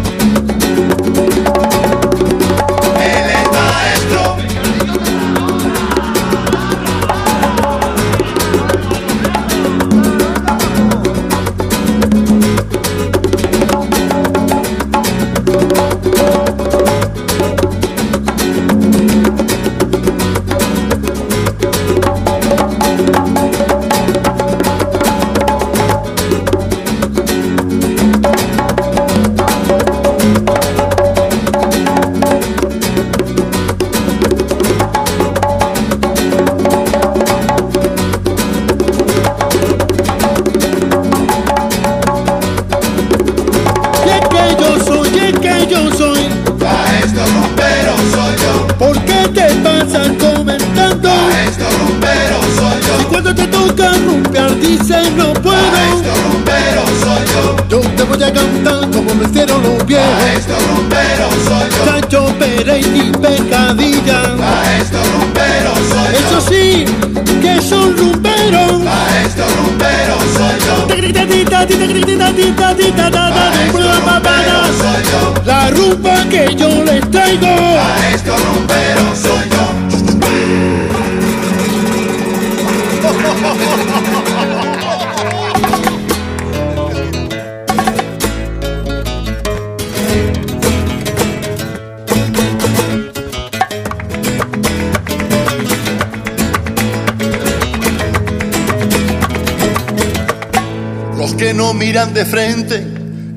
Miran 102.01 102.15
de 102.15 102.25
frente 102.25 102.87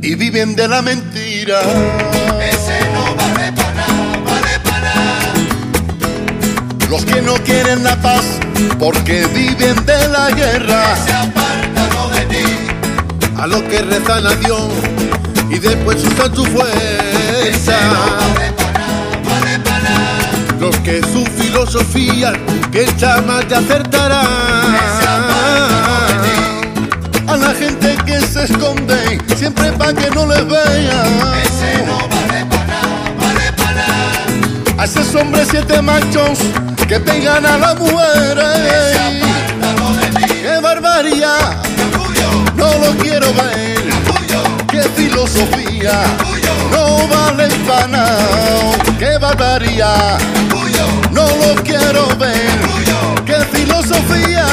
y 0.01 0.15
viven 0.15 0.55
de 0.55 0.67
la 0.69 0.81
mentira. 0.81 1.59
Ese 2.39 2.79
no 2.93 3.13
vale 3.15 3.51
para 3.51 3.73
nada, 3.73 4.19
vale 4.25 4.59
para 4.63 4.79
nada. 4.79 5.33
Los 6.89 7.03
que 7.03 7.21
no 7.21 7.33
quieren 7.43 7.83
la 7.83 7.97
paz 7.97 8.23
porque 8.79 9.27
viven 9.33 9.85
de 9.85 10.07
la 10.07 10.31
guerra. 10.31 10.95
Se 10.95 11.11
apartan 11.11 12.11
de 12.13 12.25
ti. 12.33 12.45
A 13.37 13.47
los 13.47 13.63
que 13.63 13.81
rezan 13.81 14.27
a 14.27 14.35
Dios 14.35 14.71
y 15.49 15.59
después 15.59 15.97
usan 16.05 16.33
su 16.33 16.45
fuerza. 16.45 17.77
Vale 17.91 18.51
para 18.53 18.71
nada, 18.71 19.19
vale 19.29 19.59
para 19.59 19.79
nada. 19.79 20.59
Los 20.61 20.77
que 20.77 21.01
su 21.01 21.25
filosofía 21.25 22.31
que 22.71 22.85
jamás 22.97 23.45
te 23.45 23.55
acertará. 23.55 24.21
A 27.27 27.37
la 27.37 27.53
gente 27.55 27.92
que 28.43 28.47
se 28.47 28.53
esconde 28.53 29.19
siempre 29.37 29.71
para 29.73 29.93
que 29.93 30.09
no 30.11 30.25
les 30.25 30.45
vean. 30.47 31.07
Ese 31.43 31.85
no 31.85 31.97
vale 31.97 32.45
para 32.45 32.65
nada, 32.65 33.13
vale 33.19 33.51
para 33.53 33.73
nada. 33.73 34.81
A 34.81 34.85
esos 34.85 35.15
hombres 35.15 35.47
siete 35.49 35.81
machos 35.81 36.39
que 36.87 36.99
pegan 36.99 37.45
a 37.45 37.57
las 37.57 37.75
Se 37.75 37.79
mujeres. 37.79 38.97
¡Qué 40.41 40.59
barbaridad! 40.61 41.57
No 42.57 42.67
lo 42.79 42.91
quiero 43.01 43.27
ver. 43.33 43.83
¡Qué 44.69 44.81
filosofía! 44.95 46.03
No 46.71 47.07
vale 47.07 47.47
para 47.67 47.87
nada. 47.87 48.71
¡Qué 48.99 49.17
barbaridad! 49.19 50.19
No 51.11 51.25
lo 51.25 51.63
quiero 51.63 52.07
ver. 52.17 52.59
¡Qué 53.25 53.35
filosofía! 53.57 54.45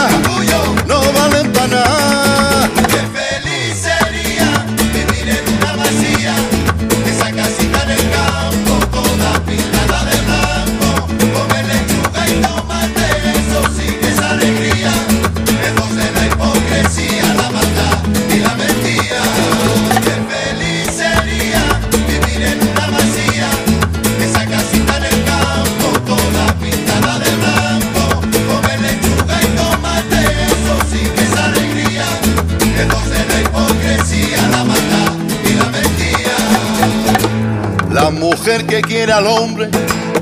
Mujer 38.50 38.66
que 38.66 38.82
quiere 38.82 39.12
al 39.12 39.28
hombre 39.28 39.68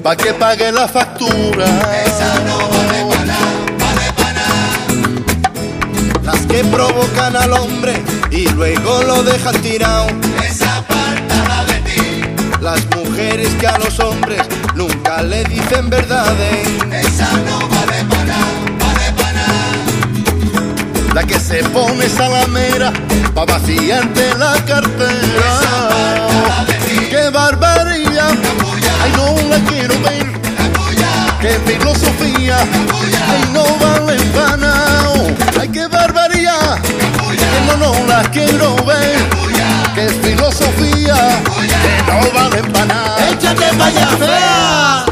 pa' 0.02 0.14
que 0.14 0.34
pague 0.34 0.70
la 0.70 0.86
factura. 0.86 1.64
Esa 2.04 2.38
no 2.46 2.58
vale 2.68 3.04
para 3.08 3.24
nada, 3.24 3.50
vale 3.78 4.12
para 4.20 4.44
Las 6.24 6.46
que 6.46 6.62
provocan 6.64 7.36
al 7.36 7.52
hombre 7.54 7.94
y 8.30 8.46
luego 8.50 9.02
lo 9.04 9.22
dejan 9.22 9.54
tirado. 9.62 10.08
Esa 10.46 10.76
apartada 10.76 11.64
de 11.64 11.80
ti. 11.90 12.22
Las 12.60 12.80
mujeres 12.96 13.48
que 13.60 13.66
a 13.66 13.78
los 13.78 13.98
hombres 13.98 14.42
nunca 14.74 15.22
le 15.22 15.44
dicen 15.44 15.88
verdades. 15.88 16.68
Esa 16.92 17.32
no 17.46 17.66
vale 17.68 18.04
para 18.10 18.24
nada, 18.24 18.46
vale 18.78 19.12
para 19.22 19.46
La 21.14 21.24
que 21.24 21.40
se 21.40 21.64
pone 21.64 22.08
salamera 22.10 22.92
pa' 23.34 23.46
vaciarte 23.46 24.34
la 24.36 24.52
cartera. 24.66 26.28
¡Qué 27.10 27.30
barbaridad! 27.30 28.07
Ay, 29.02 29.12
no 29.16 29.34
la 29.48 29.58
quiero 29.70 29.94
ver. 30.00 30.26
¡Qué 31.40 31.50
filosofía! 31.66 32.58
Ay, 32.58 33.42
no 33.52 33.64
vale 33.78 34.16
para 34.34 34.56
nada. 34.56 35.12
¡Ay, 35.60 35.68
qué 35.68 35.86
barbaridad! 35.86 36.78
Que 36.82 37.60
no, 37.66 37.76
no 37.76 38.06
la 38.06 38.22
quiero 38.30 38.76
ver. 38.84 39.18
¡Qué 39.94 40.08
filosofía! 40.08 41.40
Que 41.56 42.12
no 42.12 42.32
vale 42.32 42.62
para 42.72 42.86
nada. 42.86 43.30
¡Échate 43.30 43.64
allá, 43.64 44.08
fea! 44.18 45.04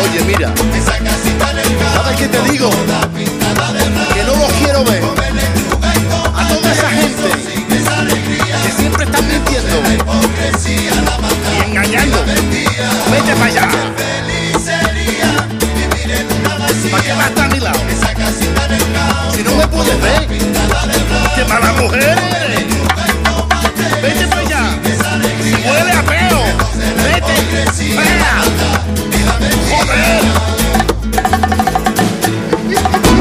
Oye, 0.00 0.24
mira. 0.24 0.54
¿Sabes 1.94 2.16
qué 2.16 2.28
te 2.28 2.42
digo? 2.50 2.70
Que 4.14 4.24
no 4.24 4.34
los 4.36 4.52
quiero 4.52 4.84
ver. 4.84 5.27
Ver, 20.02 20.22
qué 21.34 21.44
mala 21.48 21.72
mujer 21.80 22.18
eres. 22.42 22.66
Vete 24.02 24.26
para 24.28 24.42
allá. 24.42 24.62
Huele 25.66 25.92
a 25.92 26.02
peo, 26.02 26.42
vete. 27.04 27.36
Fea. 27.72 28.34
Joder. 29.70 30.22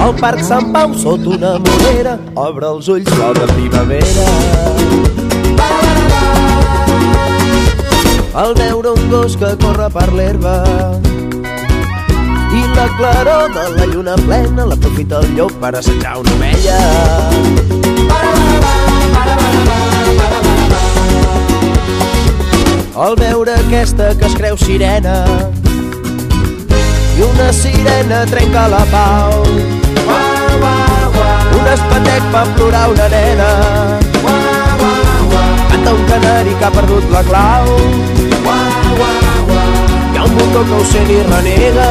Al 0.02 0.14
Parc 0.16 0.44
Sant 0.44 0.72
Pau, 0.72 0.94
sota 0.94 1.30
una 1.30 1.58
morera, 1.60 2.20
obre 2.36 2.68
els 2.68 2.88
ulls, 2.88 3.10
flor 3.10 3.40
de 3.40 3.48
primavera. 3.54 4.28
Al 8.38 8.54
veure 8.54 8.92
un 8.94 9.10
gos 9.10 9.36
que 9.36 9.58
corre 9.58 9.90
per 9.90 10.14
l'herba 10.14 10.62
la 12.78 12.88
claror 12.96 13.54
de 13.54 13.64
la 13.76 13.86
lluna 13.88 14.16
plena 14.16 14.66
l'aprofita 14.70 15.20
el 15.24 15.30
llop 15.36 15.54
per 15.62 15.72
assetjar 15.80 16.18
una 16.22 16.34
ovella. 16.38 16.80
Al 23.06 23.16
veure 23.22 23.54
aquesta 23.62 24.10
que 24.20 24.26
es 24.30 24.36
creu 24.38 24.58
sirena 24.62 25.16
i 27.18 27.26
una 27.26 27.48
sirena 27.62 28.20
trenca 28.30 28.68
la 28.74 28.84
pau. 28.94 29.42
Un 31.58 31.72
espatec 31.74 32.30
fa 32.36 32.44
plorar 32.58 32.86
una 32.94 33.08
nena. 33.16 33.50
Canta 35.72 35.96
un 35.98 36.06
canari 36.12 36.54
que 36.60 36.70
ha 36.70 36.72
perdut 36.78 37.10
la 37.16 37.26
clau. 37.32 37.74
Hi 40.14 40.18
ha 40.18 40.24
un 40.30 40.38
botó 40.38 40.64
que 40.70 40.78
ho 40.78 40.86
sent 40.94 41.12
i 41.18 41.24
renega. 41.32 41.90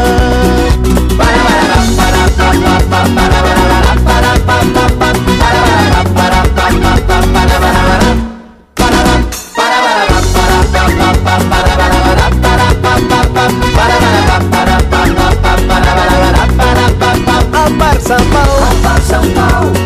Parc 19.34 19.86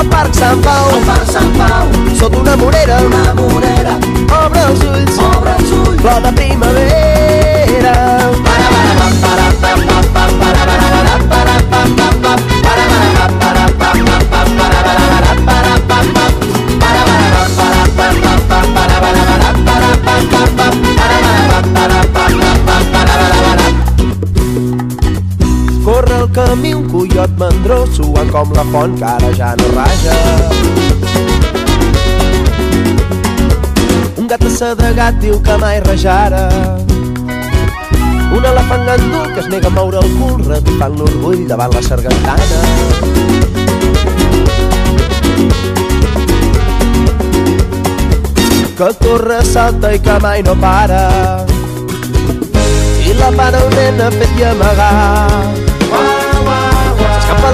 al 0.00 0.08
Parc 0.08 0.34
Sant 0.34 0.62
Pau, 0.62 0.86
al 0.94 1.02
Parc 1.04 1.26
Sant 1.30 1.50
Pau, 1.58 1.90
sota 2.16 2.38
una 2.38 2.56
morera, 2.56 3.00
una 3.08 3.34
morera, 3.34 3.98
obre 4.44 4.62
els 4.70 4.86
ulls, 4.92 5.20
obre 5.34 5.56
els 5.58 5.76
ulls, 5.82 6.00
flor 6.00 6.24
de 6.24 6.32
primavera. 6.40 8.19
Coiot 27.60 27.84
mandró, 27.84 27.86
suant 27.92 28.30
com 28.30 28.52
la 28.52 28.64
font 28.72 28.96
que 28.98 29.04
ara 29.04 29.32
ja 29.34 29.54
no 29.56 29.64
raja. 29.74 30.14
Un 34.16 34.26
gat 34.28 34.44
assedegat 34.44 35.20
diu 35.20 35.40
que 35.42 35.56
mai 35.58 35.80
rajara. 35.80 36.48
Un 38.32 38.44
elefant 38.44 38.84
gandul 38.86 39.34
que 39.34 39.40
es 39.40 39.48
nega 39.48 39.68
a 39.68 39.70
moure 39.70 39.98
el 39.98 40.10
cul, 40.18 40.44
revifant 40.44 40.96
l'orgull 40.96 41.46
davant 41.48 41.74
la 41.74 41.82
sargantana. 41.82 42.60
Que 48.76 48.92
corre, 48.96 49.44
salta 49.44 49.92
i 49.92 49.98
que 50.00 50.18
mai 50.20 50.42
no 50.42 50.54
para. 50.56 51.44
I 53.04 53.12
la 53.18 53.30
para 53.36 53.64
un 53.66 53.74
nen 53.74 54.00
ha 54.00 54.10
fet 54.10 54.38
i 54.38 54.44
amagar 54.54 56.29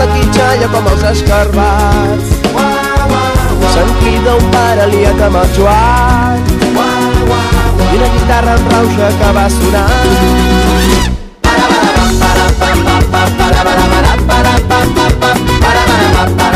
la 0.01 0.07
quitxalla 0.14 0.68
com 0.72 0.88
els 0.92 1.05
escarbats. 1.12 2.34
Sentida 3.76 4.34
un 4.40 4.47
pare 4.55 4.86
liat 4.92 5.22
amb 5.26 5.36
el 5.42 5.49
Joan 5.57 6.44
i 6.57 7.99
una 7.99 8.09
guitarra 8.14 8.57
amb 8.57 8.72
rauxa 8.72 9.09
que 9.20 9.32
va 9.38 9.47
sonant. 9.57 11.14
Para, 11.42 11.66
para, 12.20 12.47
para, 12.61 12.86
para, 13.12 13.30
para, 13.36 13.64
para, 13.64 13.64
para, 13.64 14.12
para, 14.26 14.55
para, 14.55 14.55
para, 14.57 14.84
para, 14.86 15.14
para, 15.20 15.84
para, 15.86 16.28
para, 16.36 16.56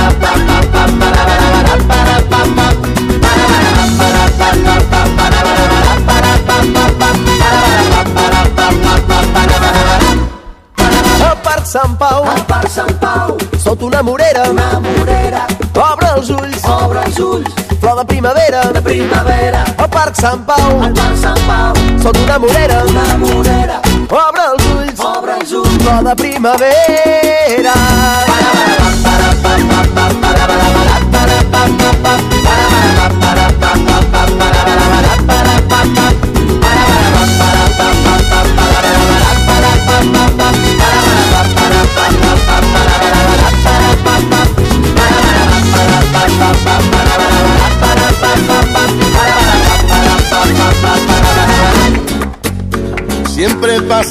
una 14.00 14.12
morera, 14.12 14.50
una 14.50 14.80
morera, 14.80 15.46
obre 15.74 16.08
els 16.16 16.30
ulls, 16.30 16.64
obre 16.64 17.02
els 17.04 17.18
ulls, 17.18 17.52
flor 17.80 17.98
de 17.98 18.04
primavera, 18.06 18.62
de 18.72 18.80
primavera, 18.80 19.62
al 19.76 19.90
Parc 19.90 20.16
Sant 20.16 20.46
Pau, 20.46 20.80
al 20.80 20.94
Parc 20.94 21.18
Sant 21.20 21.42
Pau, 21.44 21.76
sota 22.00 22.24
una 22.24 22.38
morera, 22.38 22.80
una 22.88 23.18
morera, 23.20 23.80
obre 24.08 24.48
els 24.54 24.72
ulls, 24.72 25.04
obre 25.04 25.36
els 25.42 25.52
ulls, 25.52 25.78
flor 25.84 26.02
de 26.08 26.16
primavera. 26.22 27.76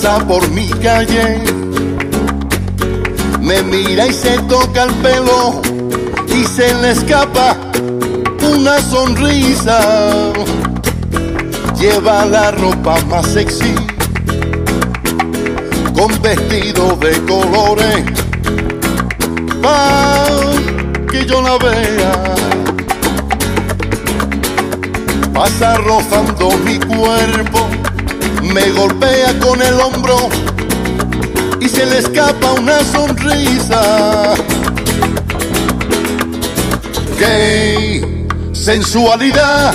Pasa 0.01 0.25
por 0.25 0.49
mi 0.51 0.67
calle, 0.81 1.41
me 3.41 3.61
mira 3.63 4.07
y 4.07 4.13
se 4.13 4.37
toca 4.43 4.83
el 4.83 4.93
pelo 4.95 5.61
y 6.27 6.45
se 6.45 6.73
le 6.75 6.91
escapa 6.91 7.57
una 8.53 8.79
sonrisa. 8.79 10.31
Lleva 11.77 12.25
la 12.25 12.51
ropa 12.51 12.99
más 13.09 13.25
sexy, 13.27 13.75
con 15.93 16.21
vestido 16.21 16.95
de 16.97 17.11
colores 17.25 18.03
pa 19.61 20.25
que 21.11 21.25
yo 21.25 21.41
la 21.41 21.57
vea. 21.57 22.35
Pasa 25.33 25.75
rozando 25.77 26.51
mi 26.65 26.77
cuerpo, 26.79 27.68
me 28.53 28.69
golpea 28.71 29.37
con 29.39 29.61
el 29.61 29.79
hombro 29.79 30.29
y 31.59 31.67
se 31.67 31.85
le 31.85 31.99
escapa 31.99 32.53
una 32.53 32.79
sonrisa. 32.83 34.33
¡Qué 37.17 38.25
sensualidad! 38.53 39.73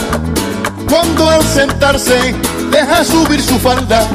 Cuando 0.89 1.29
al 1.31 1.43
sentarse 1.45 2.35
deja 2.70 3.05
subir 3.05 3.43
su 3.43 3.59
falda 3.59 4.07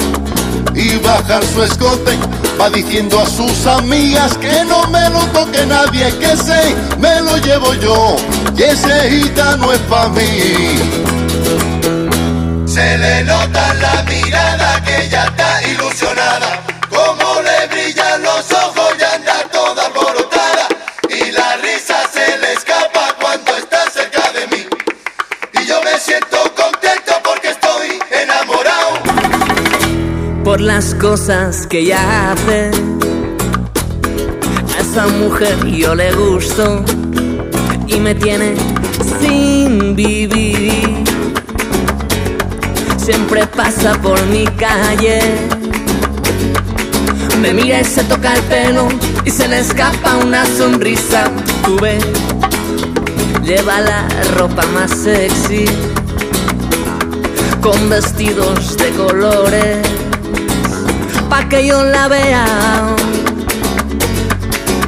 y 0.75 0.97
bajar 0.97 1.43
su 1.53 1.63
escote, 1.63 2.17
va 2.59 2.69
diciendo 2.69 3.19
a 3.19 3.25
sus 3.25 3.65
amigas 3.65 4.37
que 4.37 4.63
no 4.65 4.87
me 4.89 5.09
lo 5.09 5.19
toque 5.27 5.65
nadie, 5.65 6.13
que 6.17 6.35
sé, 6.35 6.75
me 6.99 7.21
lo 7.21 7.37
llevo 7.37 7.73
yo 7.75 8.15
y 8.57 8.63
ese 8.63 9.09
gitano 9.09 9.71
es 9.71 9.79
pa' 9.81 10.09
mí. 10.09 11.09
Se 12.65 12.97
le 12.97 13.23
nota 13.23 13.73
la 13.75 14.03
que 14.85 15.05
ella 15.05 15.25
está 15.25 15.67
ilusionada. 15.67 16.63
Como 16.89 17.41
le 17.41 17.67
brillan 17.67 18.23
los 18.23 18.51
ojos 18.51 18.95
y 18.99 19.03
anda 19.15 19.43
toda 19.51 19.85
alborotada. 19.85 20.67
Y 21.09 21.31
la 21.31 21.57
risa 21.57 21.97
se 22.13 22.37
le 22.37 22.53
escapa 22.53 23.15
cuando 23.21 23.55
está 23.57 23.89
cerca 23.89 24.31
de 24.31 24.47
mí. 24.47 24.65
Y 25.61 25.65
yo 25.67 25.81
me 25.83 25.99
siento 25.99 26.37
contento 26.55 27.13
porque 27.23 27.49
estoy 27.49 27.99
enamorado. 28.11 28.89
por 30.43 30.61
las 30.61 30.95
cosas 30.95 31.67
que 31.67 31.79
ella 31.79 32.31
hace. 32.31 32.71
A 34.75 34.81
esa 34.81 35.07
mujer 35.07 35.57
yo 35.67 35.93
le 35.93 36.11
gusto 36.13 36.83
y 37.87 37.99
me 37.99 38.15
tiene 38.15 38.55
sin 39.19 39.95
vivir. 39.95 41.08
Siempre 43.09 43.47
pasa 43.47 43.93
por 44.03 44.23
mi 44.27 44.45
calle. 44.45 45.19
Me 47.41 47.55
mira 47.55 47.81
y 47.81 47.83
se 47.83 48.03
toca 48.03 48.35
el 48.35 48.41
pelo 48.43 48.87
y 49.25 49.31
se 49.31 49.47
le 49.47 49.61
escapa 49.61 50.17
una 50.17 50.45
sonrisa. 50.45 51.23
Tú 51.65 51.75
ves, 51.81 52.05
lleva 53.43 53.81
la 53.81 54.07
ropa 54.37 54.63
más 54.75 54.91
sexy 54.91 55.65
con 57.63 57.89
vestidos 57.89 58.77
de 58.77 58.91
colores 58.91 59.77
pa' 61.31 61.49
que 61.49 61.65
yo 61.65 61.83
la 61.83 62.07
vea. 62.09 62.45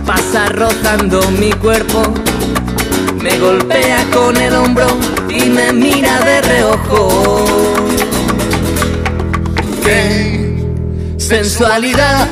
Pasa 0.05 0.45
rozando 0.49 1.23
mi 1.39 1.51
cuerpo, 1.53 2.03
me 3.19 3.39
golpea 3.39 4.05
con 4.13 4.37
el 4.37 4.53
hombro 4.53 4.85
y 5.27 5.49
me 5.49 5.73
mira 5.73 6.19
de 6.19 6.41
reojo. 6.43 7.71
¡Qué 9.91 11.17
sensualidad! 11.17 12.25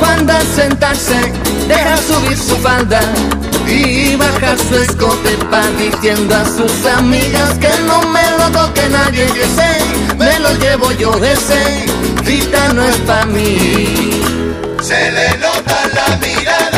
Cuando 0.00 0.32
al 0.32 0.42
sentarse 0.42 1.14
deja 1.68 1.96
subir 1.98 2.36
su 2.36 2.56
falda 2.56 3.00
y 3.68 4.16
bajar 4.16 4.58
su 4.58 4.74
escote 4.74 5.36
va 5.52 5.62
diciendo 5.78 6.34
a 6.34 6.44
sus 6.44 6.84
amigas 6.84 7.56
que 7.60 7.70
no 7.86 8.02
me 8.08 8.24
lo 8.38 8.50
toque 8.50 8.88
nadie, 8.88 9.28
sé, 9.28 10.16
me 10.16 10.36
lo 10.40 10.52
llevo 10.54 10.90
yo 10.92 11.14
ese, 11.22 11.86
no 12.74 12.82
es 12.82 12.96
pa' 13.06 13.24
mí. 13.26 14.20
Se 14.82 15.12
le 15.12 15.38
nota 15.38 15.78
la 15.94 16.16
mirada 16.16 16.77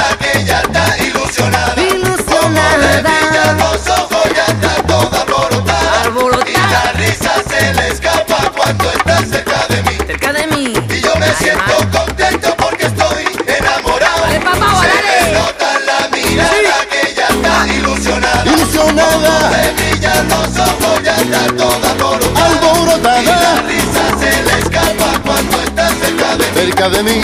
siento 11.40 11.76
contento 11.98 12.48
porque 12.58 12.84
estoy 12.86 13.24
enamorado. 13.46 14.20
Dale, 14.22 14.40
papá, 14.40 14.82
Se 14.82 14.88
le 15.06 15.18
nota 15.38 15.66
en 15.78 15.82
la 15.86 15.98
mirada 16.12 16.76
que 16.90 16.98
ella 17.10 17.26
está 17.28 17.54
ilusionada. 17.74 18.42
Ilusionada, 18.44 19.32
Le 19.50 19.62
brillan 19.72 20.28
los 20.28 20.58
ojos 20.58 21.00
y 21.04 21.08
anda 21.08 21.42
toda 21.56 21.90
alborotada. 21.90 22.40
Y 23.20 23.22
la 23.24 23.26
alborotada, 23.40 23.62
risa 23.66 24.04
se 24.20 24.30
le 24.42 24.54
escapa 24.60 25.08
cuando 25.24 25.56
está 25.62 25.84
cerca 25.88 26.28
de 26.36 26.44
mí. 26.44 26.50
cerca 26.54 26.88
de 26.88 27.02
mí, 27.02 27.18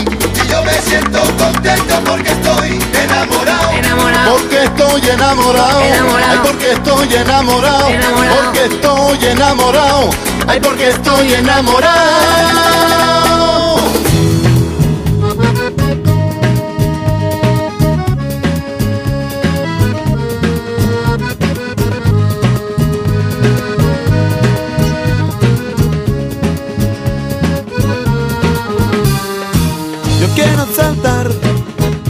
Y 0.45 0.47
yo 0.49 0.59
me 0.65 0.73
siento 0.83 1.21
contento 1.39 1.95
porque 2.05 2.31
estoy 2.33 2.71
enamorado. 3.05 3.71
Enamorado. 3.73 4.33
porque 4.37 4.59
estoy 4.65 5.09
enamorado. 5.11 5.81
Enamorado. 5.83 6.31
Ay, 6.31 6.39
porque 6.43 6.71
estoy 6.73 7.15
enamorado. 7.15 7.89
Enamorado. 7.89 8.37
Porque 8.45 8.65
estoy 8.65 9.25
enamorado. 9.27 10.11
Ay, 10.49 10.61
porque 10.61 10.89
estoy 10.89 11.35
enamorado. 11.35 11.97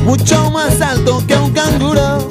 Mucho 0.06 0.50
más 0.52 0.80
alto 0.80 1.20
que 1.26 1.34
un 1.34 1.50
canguro 1.52 2.25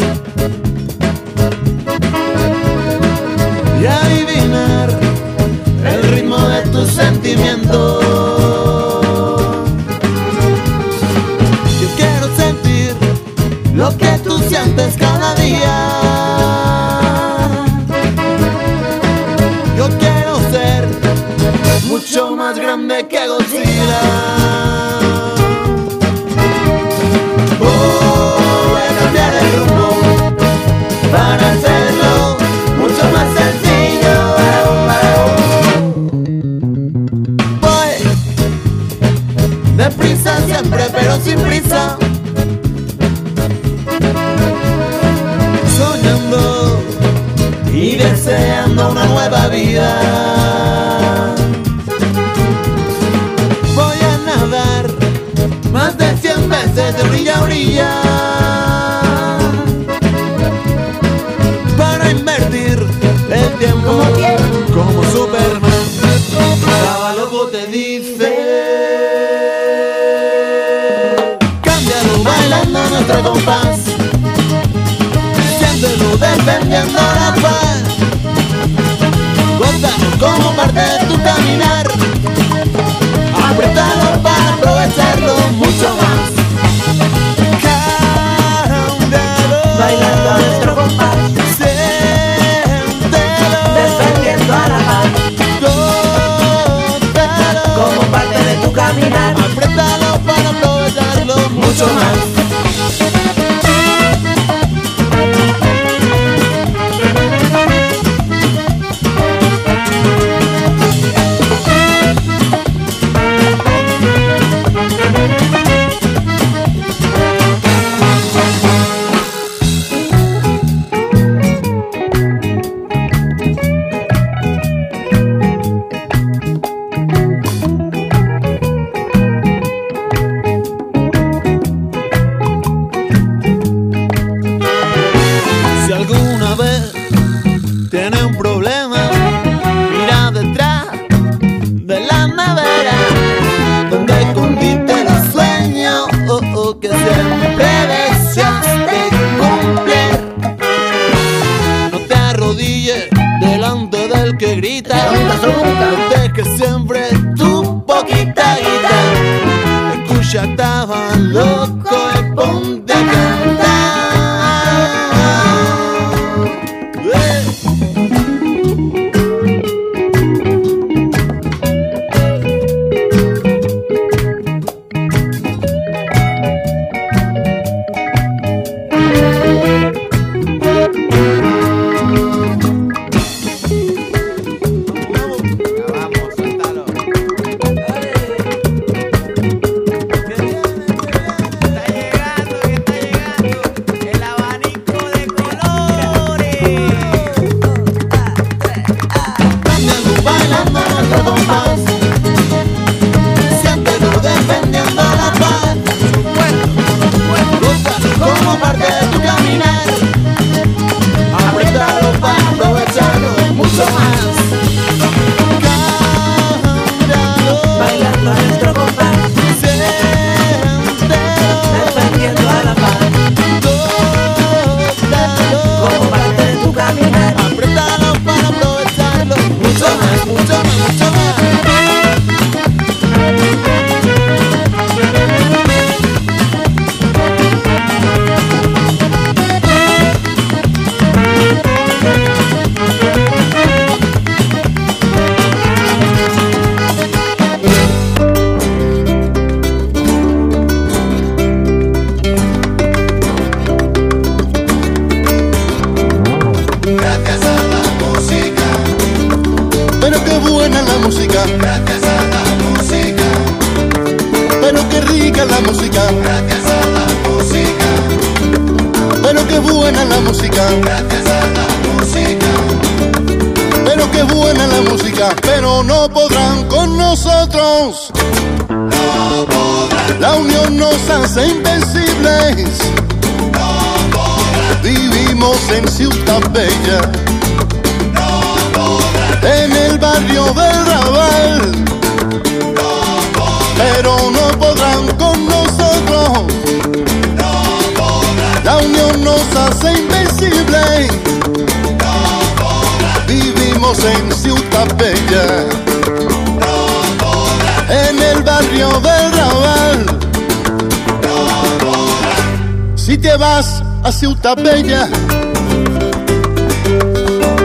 Bella, 314.22 315.10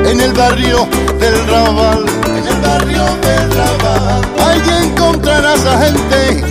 en 0.04 0.20
el 0.20 0.32
barrio 0.32 0.88
del 1.20 1.46
Raval, 1.46 2.04
en 2.26 2.46
el 2.48 2.60
barrio 2.60 3.04
del 3.22 3.50
Raval, 3.52 4.22
ahí 4.44 4.84
encontrarás 4.84 5.64
a 5.64 5.78
gente 5.78 6.44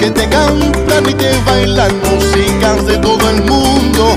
que 0.00 0.10
te 0.10 0.28
cantan 0.28 1.08
y 1.08 1.14
te 1.14 1.38
bailan 1.46 1.92
músicas 2.00 2.84
de 2.84 2.98
todo 2.98 3.30
el 3.30 3.42
mundo. 3.44 4.16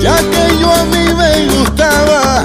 Ya 0.00 0.16
que 0.16 0.58
yo 0.58 0.72
a 0.72 0.84
mí 0.86 1.14
me 1.14 1.46
gustaba 1.58 2.44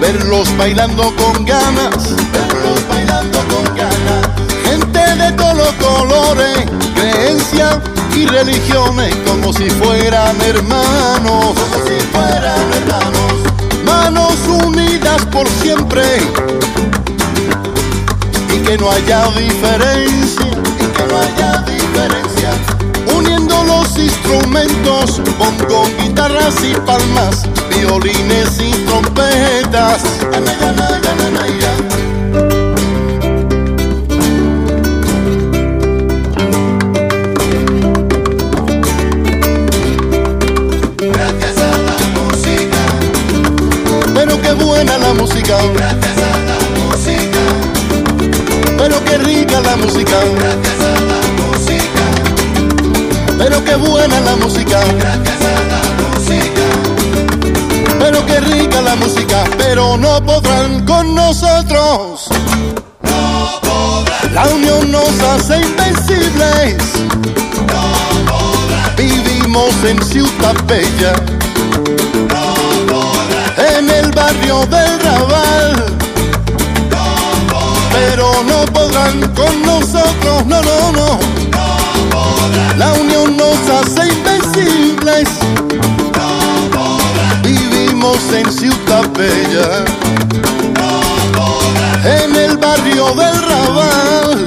verlos 0.00 0.56
bailando 0.56 1.12
con 1.16 1.44
ganas, 1.44 2.14
verlos 2.32 2.88
bailando 2.88 3.38
con 3.48 3.64
ganas. 3.74 4.28
Gente 4.64 5.16
de 5.16 5.32
todos 5.32 5.56
los 5.56 5.72
colores, 5.72 6.66
creencias 6.94 7.78
y 8.16 8.26
religiones, 8.26 9.14
como 9.26 9.52
si 9.52 9.68
fueran 9.70 10.40
hermanos, 10.42 11.54
como 11.54 11.84
si 11.86 11.98
fueran 12.12 12.72
hermanos. 12.72 13.32
Manos 13.84 14.36
unidas 14.64 15.24
por 15.26 15.48
siempre, 15.62 16.02
y 18.54 18.58
que 18.58 18.78
no 18.78 18.90
haya 18.90 19.26
diferencia, 19.32 20.46
y 20.46 20.86
que 20.96 21.04
no 21.06 21.18
haya 21.18 21.62
diferencia. 21.62 22.50
Uniendo 23.16 23.64
los 23.64 23.98
instrumentos, 23.98 25.20
bongo, 25.38 25.88
guitarras 26.00 26.56
y 26.62 26.74
palmas, 26.86 27.46
violines 27.70 28.60
y 28.60 28.70
trompetas. 28.86 30.02
Gracias 45.26 46.16
a 46.16 46.38
la 46.48 46.58
música, 46.78 47.40
pero 48.78 49.04
qué 49.04 49.18
rica 49.18 49.60
la 49.60 49.76
música, 49.76 50.16
gracias 50.36 50.80
a 50.80 51.00
la 51.00 51.20
música, 51.36 52.04
pero 53.36 53.62
qué 53.64 53.76
buena 53.76 54.20
la 54.20 54.36
música, 54.36 54.80
gracias 54.98 55.40
a 55.44 55.60
la 55.68 55.82
música, 56.00 56.64
pero 57.98 58.24
qué 58.24 58.40
rica 58.40 58.80
la 58.80 58.96
música, 58.96 59.44
pero 59.58 59.98
no 59.98 60.24
podrán 60.24 60.86
con 60.86 61.14
nosotros. 61.14 62.28
no 63.02 63.60
podrán, 63.60 64.34
La 64.34 64.46
unión 64.46 64.90
nos 64.90 65.20
hace 65.20 65.60
invencibles. 65.60 66.76
no 67.66 68.32
podrán, 68.32 68.96
Vivimos 68.96 69.74
en 69.84 70.02
Ciudad 70.02 70.54
Bella, 70.66 71.12
barrio 74.50 74.66
del 74.66 75.00
Raval. 75.00 75.84
Pero 77.92 78.32
no 78.44 78.64
podrán 78.72 79.20
con 79.34 79.62
nosotros, 79.62 80.46
no, 80.46 80.60
no, 80.62 80.92
no. 80.92 81.18
La 82.76 82.92
unión 82.94 83.36
nos 83.36 83.58
hace 83.68 84.08
invencibles. 84.08 85.28
Vivimos 87.42 88.18
en 88.32 88.52
Ciudad 88.52 89.04
Bella, 89.16 89.84
en 92.04 92.36
el 92.36 92.56
barrio 92.56 93.12
del 93.14 93.42
Raval. 93.42 94.44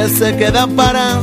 Que 0.00 0.08
se 0.08 0.34
queda 0.34 0.66
parada 0.66 1.20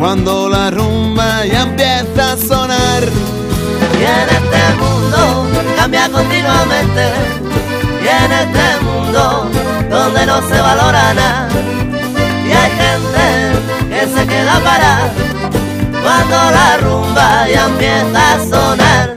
cuando 0.00 0.48
la 0.48 0.70
rumba 0.72 1.46
ya 1.46 1.62
empieza 1.62 2.32
a 2.32 2.36
sonar. 2.36 3.02
Y 4.00 4.02
en 4.02 4.28
este 4.38 4.62
mundo 4.80 5.46
cambia 5.76 6.08
continuamente. 6.08 7.04
Y 8.02 8.08
en 8.24 8.32
este 8.42 8.84
mundo 8.84 9.48
donde 9.88 10.26
no 10.26 10.48
se 10.48 10.60
valora 10.60 11.14
nada. 11.14 11.48
Y 12.48 12.50
hay 12.50 12.70
gente 12.82 13.26
que 13.88 14.02
se 14.14 14.26
queda 14.26 14.58
parada 14.64 15.12
cuando 16.02 16.36
la 16.56 16.76
rumba 16.78 17.48
ya 17.48 17.66
empieza 17.66 18.32
a 18.32 18.38
sonar. 18.50 19.14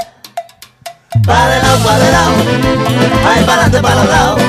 Pa' 1.26 1.48
de 1.48 1.60
lado, 1.64 1.78
pa' 1.86 1.98
de 1.98 2.12
lado, 2.12 2.34
ay, 3.34 3.44
para 3.46 3.64
adelante, 3.64 3.80
para 3.82 3.96
los 3.96 4.10
lados. 4.10 4.42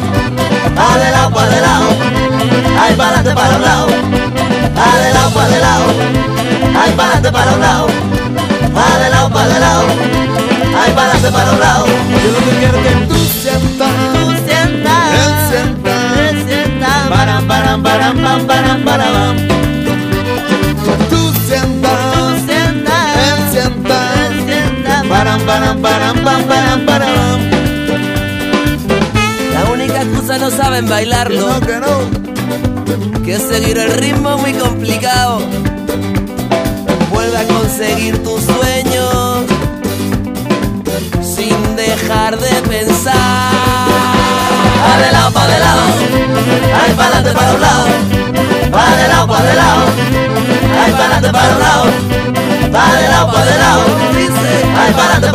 Pa' 0.74 0.98
de 0.98 1.10
lado, 1.10 1.30
pa' 1.30 1.46
de 1.46 1.60
lado, 1.60 1.88
ay, 2.78 2.94
para 2.94 3.20
adelante, 3.20 3.34
para 3.34 3.54
de 3.54 5.12
lado, 5.12 5.30
pa' 5.34 5.48
de 5.48 5.60
lado, 5.60 5.84
ay, 6.82 6.92
para 6.96 7.12
adelante, 7.12 7.32
para 7.32 7.52
de 7.52 7.58
lado, 7.58 7.86
pa' 9.30 9.46
de 9.46 9.60
lado, 9.60 9.86
ay, 10.82 10.92
para 10.92 11.10
adelante, 11.12 11.30
para 11.32 11.50
los 11.50 11.60
lados. 11.60 11.88
Yo 11.88 12.30
lo 12.32 12.38
que 12.38 12.58
quiero 12.58 12.82
que 12.82 12.90
tú 13.06 13.16
sientas, 13.42 13.90
Tú 14.14 14.32
sientas, 14.46 15.12
él 15.14 15.32
sienta, 15.48 15.94
tú 16.14 16.48
sientas, 16.48 17.08
param, 17.08 17.46
param, 17.46 17.82
param, 17.82 18.16
pam, 18.16 18.46
param, 18.46 18.84
param. 18.84 19.36
Tú 21.08 21.32
sientas, 21.46 21.98
tú 22.12 22.22
sientas, 22.46 23.16
él 23.26 23.40
sienta, 23.52 23.98
tú 24.28 24.46
sientas. 24.46 25.06
param, 25.08 25.40
param, 25.46 25.80
param, 25.80 26.16
pam, 26.24 26.42
param, 26.44 26.86
param. 26.86 27.40
La 29.52 29.70
única 29.72 30.02
excusa 30.02 30.38
no 30.38 30.50
saben 30.50 30.84
Que 30.86 30.90
bailarlo, 30.90 31.48
no, 31.48 31.60
que 31.60 31.76
no. 31.80 32.24
Que 33.24 33.38
seguir 33.38 33.78
el 33.78 33.92
ritmo 33.92 34.34
es 34.34 34.40
muy 34.40 34.52
complicado. 34.52 35.40
Vuelve 37.10 37.38
a 37.38 37.46
conseguir 37.46 38.22
tus 38.22 38.42
sueños 38.42 39.44
sin 41.22 41.76
dejar 41.76 42.38
de 42.38 42.54
pensar. 42.68 43.14
Pa' 44.84 44.98
de 44.98 45.12
lado, 45.12 45.30
pa' 45.32 45.46
de 45.46 45.58
lado, 45.58 45.82
ay, 46.82 46.94
adelante, 46.98 47.32
para 47.32 47.52
los 47.52 47.60
lados. 47.60 47.88
Pa' 48.70 48.96
de 48.96 49.08
lado, 49.08 49.26
pa' 49.28 49.42
de 49.42 49.54
lado, 49.54 49.82
ay, 50.84 50.92
pa' 50.92 50.98
adelante, 50.98 51.30
para 51.32 51.48
los 51.48 51.58
lados. 51.58 51.88
Pa' 52.72 52.92
de 53.00 53.08
lado, 53.08 53.32
pa' 53.32 53.44
de 53.44 53.58
lado, 53.58 53.82
ay, 54.78 54.92
adelante, 54.92 55.28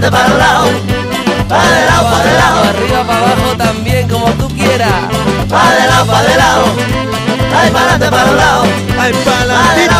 adelante, 0.00 0.10
para 0.10 0.28
los 0.28 0.38
lados, 0.38 0.70
pa' 1.48 1.64
de 1.64 1.86
lado, 1.86 2.10
pa' 2.10 2.24
de 2.24 2.32
lado, 2.34 2.62
Arriba, 2.70 3.04
para 3.04 3.18
abajo 3.18 3.56
también, 3.56 4.08
como 4.08 4.26
tú 4.32 4.48
quieras. 4.48 4.92
pa' 5.48 5.70
de 5.70 5.86
lado, 5.86 6.06
pa' 6.06 6.22
de 6.22 6.36
lado, 6.36 6.64
ay, 7.60 7.70
pa' 7.70 7.80
adelante, 7.80 8.10
para 8.10 8.26
los 8.26 8.36
lados, 8.36 8.68
Ay, 8.98 9.12
pa' 9.24 9.74
de 9.74 9.99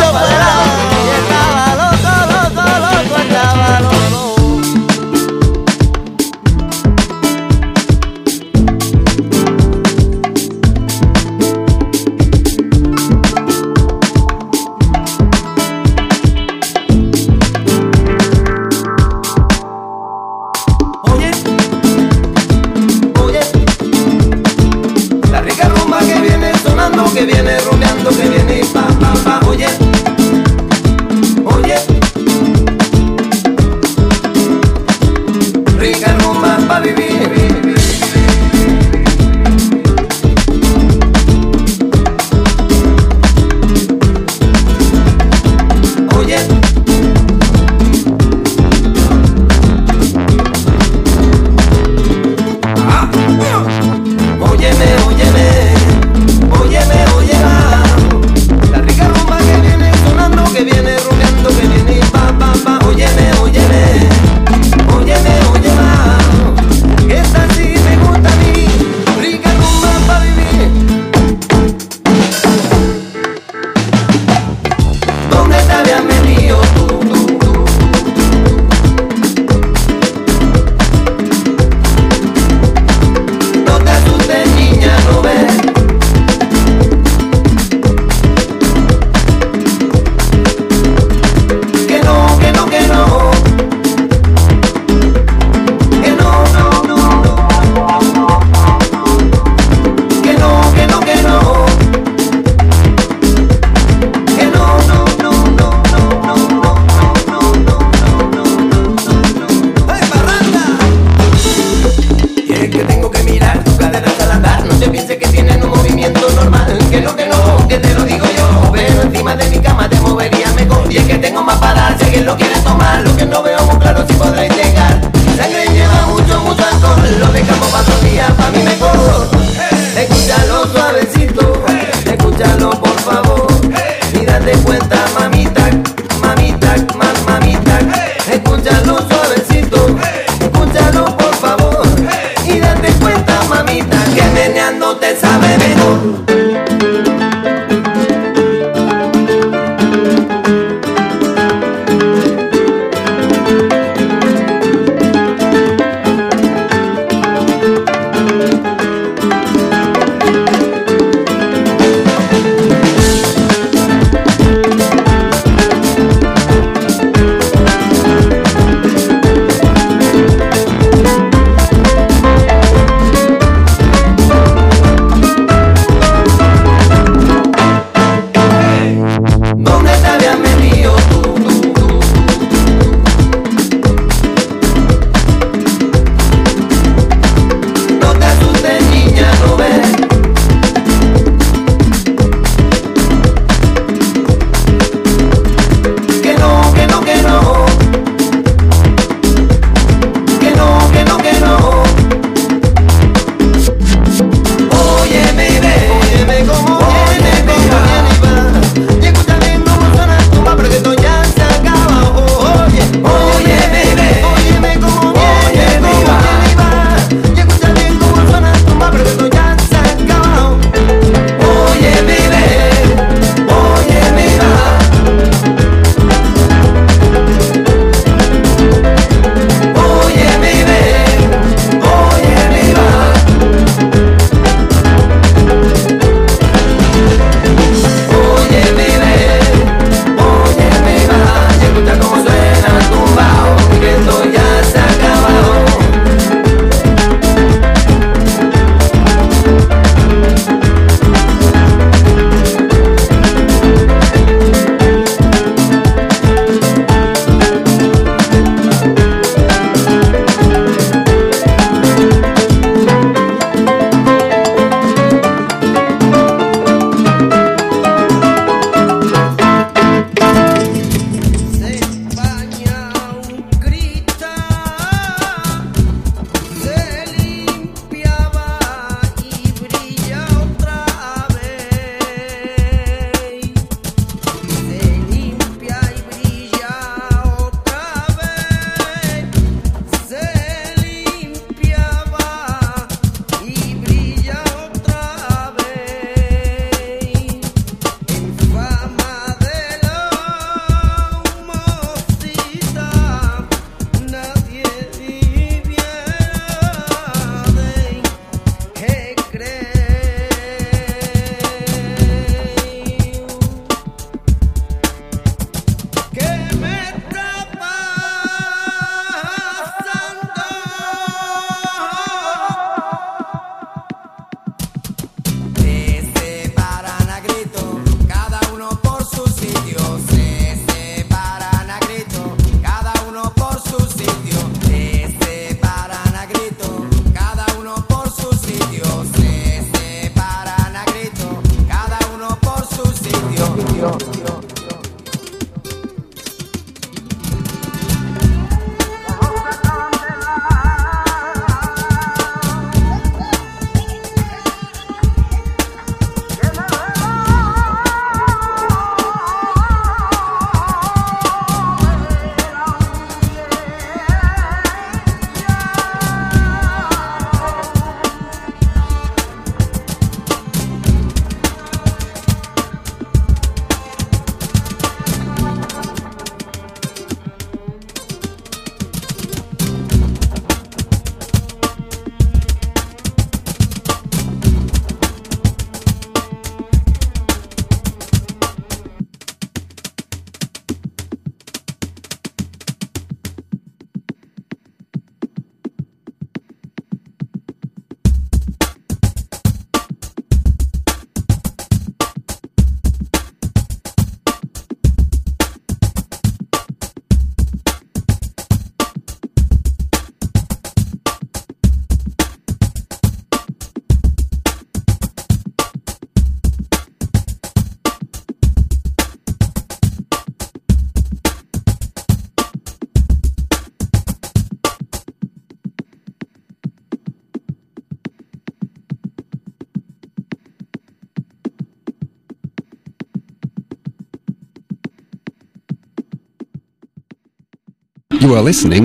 You 438.21 438.35
are 438.35 438.41
listening 438.43 438.79